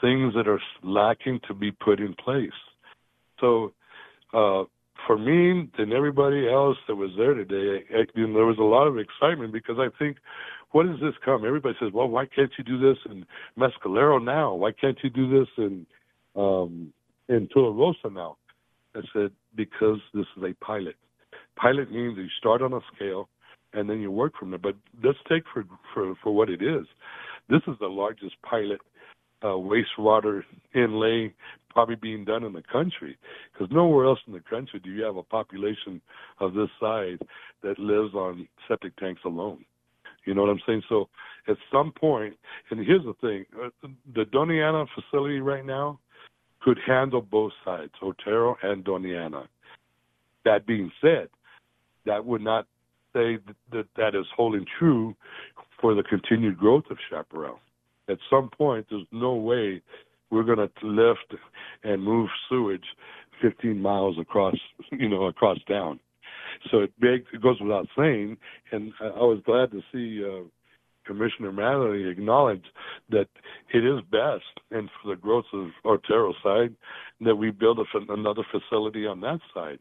things 0.00 0.34
that 0.34 0.48
are 0.48 0.60
lacking 0.82 1.40
to 1.48 1.54
be 1.54 1.70
put 1.70 2.00
in 2.00 2.14
place. 2.14 2.50
So. 3.40 3.72
Uh, 4.32 4.64
for 5.06 5.18
me 5.18 5.68
and 5.78 5.92
everybody 5.92 6.48
else 6.48 6.76
that 6.86 6.94
was 6.94 7.10
there 7.16 7.34
today, 7.34 7.84
I, 7.94 8.04
you 8.14 8.26
know, 8.26 8.34
there 8.34 8.46
was 8.46 8.58
a 8.58 8.62
lot 8.62 8.86
of 8.86 8.98
excitement 8.98 9.52
because 9.52 9.76
I 9.78 9.88
think, 9.98 10.18
what 10.72 10.86
does 10.86 11.00
this 11.00 11.14
come? 11.24 11.44
Everybody 11.44 11.74
says, 11.80 11.90
well, 11.92 12.08
why 12.08 12.26
can't 12.26 12.50
you 12.56 12.64
do 12.64 12.78
this 12.78 12.98
in 13.10 13.26
Mescalero 13.58 14.22
now? 14.22 14.54
Why 14.54 14.72
can't 14.72 14.98
you 15.02 15.10
do 15.10 15.38
this 15.38 15.48
in 15.58 15.86
um, 16.36 16.92
in 17.28 17.48
Tularosa 17.48 18.12
now? 18.12 18.36
I 18.94 19.00
said, 19.12 19.30
because 19.56 19.98
this 20.14 20.26
is 20.36 20.42
a 20.42 20.54
pilot. 20.64 20.96
pilot 21.56 21.90
means 21.90 22.16
you 22.18 22.26
start 22.38 22.62
on 22.62 22.72
a 22.72 22.80
scale 22.94 23.28
and 23.72 23.88
then 23.88 24.00
you 24.00 24.10
work 24.10 24.34
from 24.38 24.50
there. 24.50 24.58
But 24.58 24.76
let's 25.02 25.18
take 25.28 25.42
for 25.52 25.64
for 25.92 26.14
for 26.22 26.34
what 26.34 26.50
it 26.50 26.62
is. 26.62 26.86
This 27.48 27.62
is 27.66 27.74
the 27.80 27.88
largest 27.88 28.34
pilot 28.42 28.80
uh, 29.42 29.48
wastewater 29.48 30.42
inlay 30.74 31.32
probably 31.70 31.96
being 31.96 32.24
done 32.24 32.44
in 32.44 32.52
the 32.52 32.62
country 32.62 33.16
because 33.52 33.72
nowhere 33.72 34.06
else 34.06 34.18
in 34.26 34.32
the 34.32 34.40
country 34.40 34.80
do 34.80 34.90
you 34.90 35.02
have 35.02 35.16
a 35.16 35.22
population 35.22 36.00
of 36.40 36.54
this 36.54 36.68
size 36.80 37.18
that 37.62 37.78
lives 37.78 38.14
on 38.14 38.46
septic 38.68 38.94
tanks 38.96 39.22
alone. 39.24 39.64
You 40.24 40.34
know 40.34 40.42
what 40.42 40.50
I'm 40.50 40.60
saying? 40.66 40.82
So 40.88 41.08
at 41.48 41.56
some 41.72 41.92
point, 41.92 42.34
and 42.70 42.84
here's 42.84 43.04
the 43.04 43.14
thing: 43.20 43.46
uh, 43.62 43.88
the 44.14 44.24
Doña 44.24 44.68
Ana 44.68 44.84
facility 44.94 45.40
right 45.40 45.64
now 45.64 45.98
could 46.60 46.78
handle 46.86 47.22
both 47.22 47.52
sides, 47.64 47.92
Otero 48.02 48.56
and 48.62 48.84
Doña 48.84 49.24
Ana. 49.24 49.48
That 50.44 50.66
being 50.66 50.92
said, 51.00 51.28
that 52.04 52.24
would 52.24 52.42
not 52.42 52.66
say 53.14 53.38
that 53.72 53.86
that 53.96 54.14
is 54.14 54.26
holding 54.36 54.66
true 54.78 55.14
for 55.80 55.94
the 55.94 56.02
continued 56.02 56.58
growth 56.58 56.84
of 56.90 56.98
Chaparral. 57.08 57.58
At 58.10 58.18
some 58.28 58.50
point, 58.50 58.86
there's 58.90 59.06
no 59.12 59.34
way 59.34 59.82
we're 60.30 60.44
going 60.44 60.58
to 60.58 60.86
lift 60.86 61.34
and 61.82 62.02
move 62.02 62.28
sewage 62.48 62.84
15 63.42 63.80
miles 63.80 64.16
across, 64.20 64.56
you 64.92 65.08
know, 65.08 65.26
across 65.26 65.58
town. 65.68 66.00
So 66.70 66.80
it, 66.80 66.92
it 67.00 67.42
goes 67.42 67.60
without 67.60 67.86
saying, 67.96 68.36
and 68.72 68.92
I 69.00 69.20
was 69.20 69.40
glad 69.44 69.70
to 69.72 69.80
see 69.92 70.24
uh, 70.24 70.46
Commissioner 71.06 71.52
Mallory 71.52 72.10
acknowledge 72.10 72.64
that 73.10 73.28
it 73.72 73.84
is 73.84 74.00
best, 74.10 74.44
and 74.70 74.88
for 75.02 75.14
the 75.14 75.20
growth 75.20 75.46
of 75.52 75.68
Otero 75.84 76.34
side, 76.42 76.74
that 77.20 77.34
we 77.34 77.50
build 77.50 77.78
a, 77.78 78.12
another 78.12 78.42
facility 78.50 79.06
on 79.06 79.20
that 79.20 79.40
side. 79.54 79.78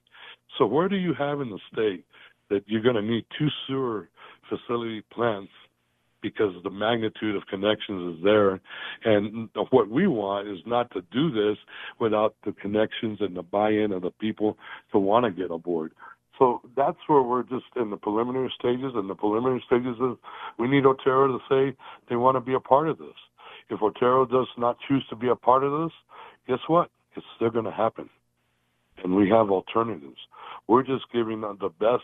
So 0.58 0.66
where 0.66 0.90
do 0.90 0.96
you 0.96 1.14
have 1.14 1.42
in 1.42 1.50
the 1.50 1.60
state 1.72 2.06
that 2.50 2.64
you're 2.68 2.82
going 2.82 2.96
to 2.96 3.02
need 3.02 3.26
two 3.38 3.48
sewer 3.68 4.10
facility 4.50 5.04
plants 5.14 5.52
because 6.22 6.54
the 6.64 6.70
magnitude 6.70 7.36
of 7.36 7.46
connections 7.48 8.18
is 8.18 8.24
there. 8.24 8.60
And 9.06 9.50
what 9.70 9.90
we 9.90 10.08
want 10.08 10.48
is 10.48 10.60
not 10.66 10.92
to 10.92 11.02
do 11.12 11.32
this 11.32 11.58
without 12.00 12.36
the 12.46 12.52
connections 12.54 13.20
and 13.22 13.36
the 13.36 13.44
buy-in 13.44 13.92
of 13.92 14.02
the 14.02 14.12
people 14.12 14.58
to 14.92 15.00
want 15.00 15.26
to 15.26 15.32
get 15.32 15.52
aboard. 15.52 15.94
So 16.38 16.62
that's 16.76 16.98
where 17.08 17.22
we're 17.22 17.44
just 17.44 17.66
in 17.76 17.90
the 17.90 17.98
preliminary 17.98 18.52
stages. 18.58 18.94
And 18.96 19.10
the 19.10 19.16
preliminary 19.16 19.64
stages 19.68 19.96
is 20.00 20.18
we 20.58 20.68
need 20.68 20.86
Otero 20.86 21.28
to 21.28 21.40
say 21.50 21.78
they 22.10 22.16
want 22.16 22.36
to 22.36 22.42
be 22.42 22.54
a 22.54 22.60
part 22.60 22.88
of 22.90 22.98
this. 22.98 23.08
If 23.70 23.82
Otero 23.82 24.26
does 24.26 24.48
not 24.58 24.78
choose 24.88 25.06
to 25.10 25.16
be 25.16 25.28
a 25.28 25.36
part 25.36 25.64
of 25.64 25.84
this, 25.84 25.92
guess 26.48 26.60
what? 26.68 26.90
It's 27.16 27.26
still 27.36 27.50
going 27.50 27.66
to 27.66 27.72
happen. 27.72 28.10
And 29.04 29.16
we 29.16 29.30
have 29.30 29.50
alternatives. 29.52 30.18
We're 30.68 30.84
just 30.84 31.06
giving 31.14 31.42
them 31.42 31.58
the 31.60 31.70
best 31.70 32.04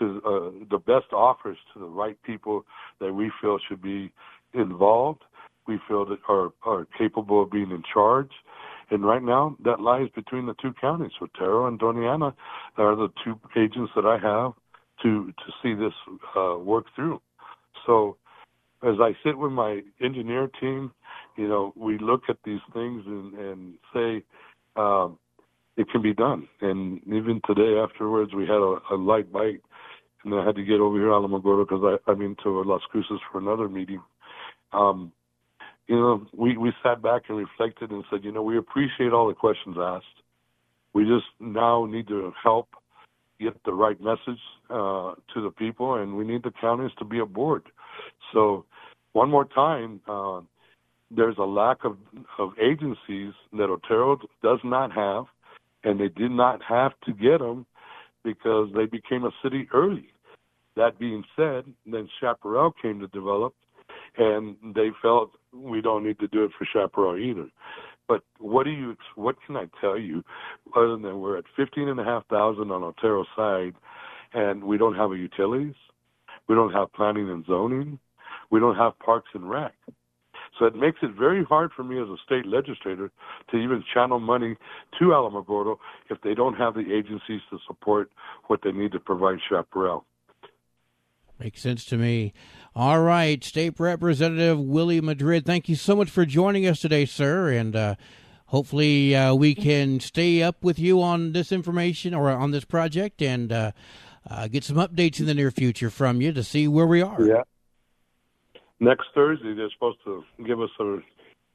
to 0.00 0.20
uh, 0.26 0.64
the 0.68 0.78
best 0.78 1.12
offers 1.12 1.58
to 1.72 1.78
the 1.78 1.86
right 1.86 2.20
people 2.24 2.64
that 3.00 3.12
we 3.12 3.30
feel 3.40 3.58
should 3.68 3.80
be 3.80 4.12
involved. 4.52 5.22
We 5.68 5.78
feel 5.86 6.04
that 6.06 6.18
are 6.28 6.52
are 6.64 6.86
capable 6.98 7.44
of 7.44 7.50
being 7.52 7.70
in 7.70 7.84
charge. 7.92 8.32
And 8.90 9.04
right 9.04 9.22
now, 9.22 9.56
that 9.64 9.78
lies 9.78 10.08
between 10.16 10.46
the 10.46 10.54
two 10.60 10.74
counties. 10.80 11.12
Otero 11.22 11.68
and 11.68 11.78
Doña 11.78 12.12
Ana 12.12 12.34
are 12.76 12.96
the 12.96 13.08
two 13.24 13.38
agents 13.56 13.92
that 13.94 14.04
I 14.04 14.18
have 14.18 14.54
to 15.02 15.32
to 15.32 15.52
see 15.62 15.74
this 15.74 15.92
uh, 16.36 16.58
work 16.58 16.86
through. 16.96 17.20
So, 17.86 18.16
as 18.82 18.96
I 19.00 19.12
sit 19.24 19.38
with 19.38 19.52
my 19.52 19.82
engineer 20.02 20.50
team, 20.60 20.90
you 21.36 21.46
know, 21.46 21.72
we 21.76 21.98
look 21.98 22.22
at 22.28 22.38
these 22.44 22.60
things 22.72 23.04
and, 23.06 23.34
and 23.34 23.74
say, 23.94 24.24
um, 24.76 25.18
it 25.76 25.88
can 25.90 26.02
be 26.02 26.12
done. 26.12 26.48
And 26.60 27.00
even 27.06 27.40
today 27.46 27.78
afterwards, 27.78 28.34
we 28.34 28.42
had 28.42 28.60
a, 28.60 28.78
a 28.92 28.96
light 28.96 29.32
bite 29.32 29.62
and 30.24 30.34
I 30.34 30.44
had 30.44 30.56
to 30.56 30.64
get 30.64 30.80
over 30.80 30.96
here 30.96 31.08
Alamogordo 31.08 31.68
because 31.68 31.98
I 32.06 32.10
I 32.10 32.14
mean 32.14 32.36
to 32.42 32.62
Las 32.62 32.82
Cruces 32.90 33.20
for 33.30 33.38
another 33.38 33.68
meeting. 33.68 34.02
Um, 34.72 35.12
you 35.86 35.96
know, 35.96 36.26
we 36.32 36.56
we 36.56 36.72
sat 36.82 37.02
back 37.02 37.22
and 37.28 37.38
reflected 37.38 37.90
and 37.90 38.04
said, 38.10 38.24
you 38.24 38.32
know, 38.32 38.42
we 38.42 38.58
appreciate 38.58 39.12
all 39.12 39.28
the 39.28 39.34
questions 39.34 39.76
asked. 39.78 40.06
We 40.92 41.04
just 41.04 41.26
now 41.40 41.86
need 41.86 42.08
to 42.08 42.32
help 42.42 42.68
get 43.40 43.62
the 43.64 43.72
right 43.72 44.00
message 44.00 44.40
uh, 44.68 45.14
to 45.34 45.42
the 45.42 45.50
people, 45.56 45.94
and 45.94 46.16
we 46.16 46.24
need 46.24 46.42
the 46.42 46.52
counties 46.60 46.92
to 46.98 47.04
be 47.04 47.18
aboard. 47.18 47.62
So, 48.32 48.66
one 49.12 49.30
more 49.30 49.46
time, 49.46 50.00
uh, 50.06 50.40
there's 51.10 51.38
a 51.38 51.44
lack 51.44 51.84
of 51.84 51.96
of 52.38 52.52
agencies 52.60 53.32
that 53.52 53.70
Otero 53.70 54.20
does 54.42 54.60
not 54.62 54.92
have, 54.92 55.24
and 55.82 55.98
they 55.98 56.08
did 56.08 56.30
not 56.30 56.62
have 56.62 56.92
to 57.06 57.12
get 57.12 57.38
them 57.38 57.66
because 58.24 58.68
they 58.74 58.86
became 58.86 59.24
a 59.24 59.30
city 59.42 59.68
early. 59.72 60.08
That 60.76 60.98
being 60.98 61.24
said, 61.36 61.64
then 61.86 62.08
Chaparral 62.20 62.72
came 62.80 63.00
to 63.00 63.06
develop, 63.08 63.54
and 64.18 64.56
they 64.74 64.90
felt 65.02 65.32
we 65.52 65.80
don't 65.80 66.04
need 66.04 66.18
to 66.20 66.28
do 66.28 66.44
it 66.44 66.52
for 66.56 66.66
Chaparral 66.72 67.18
either. 67.18 67.48
But 68.08 68.22
what 68.38 68.64
do 68.64 68.70
you? 68.70 68.96
What 69.14 69.36
can 69.46 69.56
I 69.56 69.66
tell 69.80 69.98
you, 69.98 70.24
other 70.76 70.96
than 70.96 71.20
we're 71.20 71.38
at 71.38 71.44
fifteen 71.56 71.88
and 71.88 72.00
a 72.00 72.04
half 72.04 72.26
thousand 72.28 72.70
on 72.72 72.82
Otero 72.82 73.24
side, 73.36 73.74
and 74.32 74.64
we 74.64 74.78
don't 74.78 74.96
have 74.96 75.12
a 75.12 75.16
utilities, 75.16 75.74
we 76.48 76.54
don't 76.54 76.72
have 76.72 76.92
planning 76.92 77.30
and 77.30 77.44
zoning, 77.46 77.98
we 78.50 78.58
don't 78.58 78.76
have 78.76 78.98
parks 78.98 79.30
and 79.34 79.48
rec. 79.48 79.74
So 80.58 80.66
it 80.66 80.74
makes 80.74 80.98
it 81.02 81.12
very 81.18 81.44
hard 81.44 81.70
for 81.74 81.84
me 81.84 82.00
as 82.00 82.08
a 82.08 82.16
state 82.24 82.46
legislator 82.46 83.10
to 83.50 83.56
even 83.56 83.82
channel 83.94 84.20
money 84.20 84.56
to 84.98 85.04
Alamogordo 85.06 85.78
if 86.10 86.20
they 86.22 86.34
don't 86.34 86.54
have 86.54 86.74
the 86.74 86.92
agencies 86.92 87.40
to 87.50 87.58
support 87.66 88.10
what 88.48 88.60
they 88.62 88.72
need 88.72 88.92
to 88.92 89.00
provide 89.00 89.38
Chaparral. 89.48 90.04
Makes 91.38 91.62
sense 91.62 91.86
to 91.86 91.96
me. 91.96 92.34
All 92.74 93.00
right, 93.00 93.42
State 93.42 93.80
Representative 93.80 94.60
Willie 94.60 95.00
Madrid, 95.00 95.46
thank 95.46 95.68
you 95.70 95.76
so 95.76 95.96
much 95.96 96.10
for 96.10 96.26
joining 96.26 96.66
us 96.66 96.80
today, 96.80 97.06
sir, 97.06 97.50
and 97.50 97.74
uh, 97.74 97.94
hopefully 98.46 99.16
uh, 99.16 99.34
we 99.34 99.54
can 99.54 100.00
stay 100.00 100.42
up 100.42 100.62
with 100.62 100.78
you 100.78 101.00
on 101.00 101.32
this 101.32 101.50
information 101.50 102.12
or 102.12 102.30
on 102.30 102.50
this 102.50 102.66
project 102.66 103.22
and 103.22 103.50
uh, 103.52 103.72
uh 104.28 104.48
get 104.48 104.62
some 104.62 104.76
updates 104.76 105.18
in 105.18 105.24
the 105.24 105.32
near 105.32 105.50
future 105.50 105.88
from 105.88 106.20
you 106.20 106.30
to 106.30 106.44
see 106.44 106.68
where 106.68 106.86
we 106.86 107.00
are. 107.00 107.22
Yeah 107.22 107.42
next 108.80 109.08
Thursday 109.14 109.54
they're 109.54 109.70
supposed 109.70 109.98
to 110.04 110.24
give 110.44 110.60
us 110.60 110.70
a, 110.80 110.98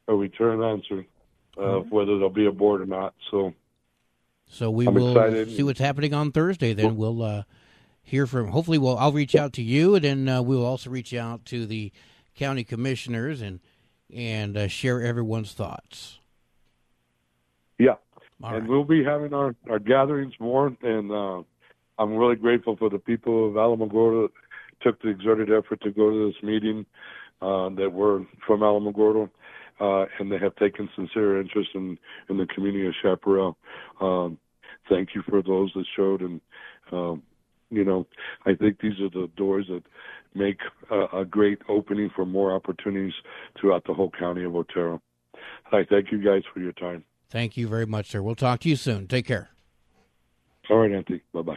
a 0.08 0.16
return 0.16 0.64
answer 0.64 1.06
uh, 1.58 1.62
mm-hmm. 1.62 1.96
whether 1.96 2.18
they'll 2.18 2.30
be 2.30 2.46
aboard 2.46 2.82
or 2.82 2.86
not. 2.86 3.14
So, 3.32 3.54
so 4.48 4.70
we 4.70 4.88
I'm 4.88 4.94
will 4.94 5.12
excited. 5.12 5.56
see 5.56 5.64
what's 5.64 5.80
happening 5.80 6.14
on 6.14 6.32
Thursday. 6.32 6.74
Then 6.74 6.98
we'll 6.98 7.22
uh, 7.22 7.44
hear 8.04 8.28
from. 8.28 8.50
Hopefully, 8.50 8.78
we'll 8.78 8.98
I'll 8.98 9.12
reach 9.12 9.36
out 9.36 9.54
to 9.54 9.62
you, 9.62 9.96
and 9.96 10.04
then 10.04 10.30
uh, 10.30 10.42
we'll 10.42 10.66
also 10.66 10.90
reach 10.90 11.14
out 11.14 11.46
to 11.46 11.66
the 11.66 11.92
county 12.36 12.64
commissioners 12.64 13.42
and 13.42 13.60
and 14.14 14.58
uh, 14.58 14.68
share 14.68 15.02
everyone's 15.02 15.54
thoughts. 15.54 16.20
Yeah, 17.78 17.96
All 18.44 18.54
and 18.54 18.62
right. 18.62 18.70
we'll 18.70 18.84
be 18.84 19.04
having 19.04 19.34
our 19.34 19.56
our 19.70 19.80
gatherings 19.80 20.34
more, 20.40 20.76
and 20.82 21.12
uh, 21.12 21.44
I'm 21.98 22.16
really 22.16 22.36
grateful 22.36 22.76
for 22.76 22.90
the 22.90 23.00
people 23.00 23.48
of 23.48 23.54
Alamogordo 23.54 24.30
took 24.86 25.02
the 25.02 25.10
exerted 25.10 25.50
effort 25.52 25.82
to 25.82 25.92
go 25.92 26.10
to 26.10 26.28
this 26.28 26.44
meeting 26.44 26.86
uh, 27.42 27.70
that 27.70 27.92
were 27.92 28.26
from 28.46 28.62
Alamogordo, 28.62 29.30
uh, 29.80 30.06
and 30.20 30.32
they 30.32 30.38
have 30.38 30.56
taken 30.56 30.90
sincere 30.96 31.42
interest 31.42 31.70
in, 31.76 31.98
in 32.30 32.38
the 32.38 32.46
community 32.48 32.88
of 32.88 32.94
Chaparral. 33.02 33.58
Um, 34.00 34.38
thank 34.90 35.10
you 35.16 35.24
for 35.28 35.42
those 35.42 35.72
that 35.76 35.86
showed, 35.96 36.22
and 36.22 36.42
um, 36.92 37.24
you 37.72 37.84
know, 37.84 38.06
I 38.46 38.54
think 38.54 38.80
these 38.80 39.00
are 39.02 39.10
the 39.10 39.30
doors 39.36 39.66
that 39.70 39.84
make 40.36 40.60
a, 40.92 41.22
a 41.22 41.26
great 41.26 41.60
opening 41.68 42.12
for 42.16 42.26
more 42.26 42.54
opportunities 42.54 43.14
throughout 43.60 43.84
the 43.86 43.94
whole 43.94 44.12
county 44.18 44.44
of 44.44 44.56
Otero. 44.56 45.02
I 45.72 45.84
thank 45.90 46.12
you 46.12 46.24
guys 46.24 46.44
for 46.54 46.60
your 46.60 46.74
time. 46.74 47.04
Thank 47.30 47.58
you 47.58 47.68
very 47.68 47.88
much, 47.88 48.12
sir. 48.12 48.22
We'll 48.22 48.36
talk 48.36 48.60
to 48.62 48.70
you 48.70 48.76
soon. 48.76 49.08
Take 49.08 49.26
care. 49.26 49.50
All 50.70 50.78
right, 50.78 50.92
Anthony. 50.92 51.22
Bye 51.34 51.42
bye. 51.42 51.54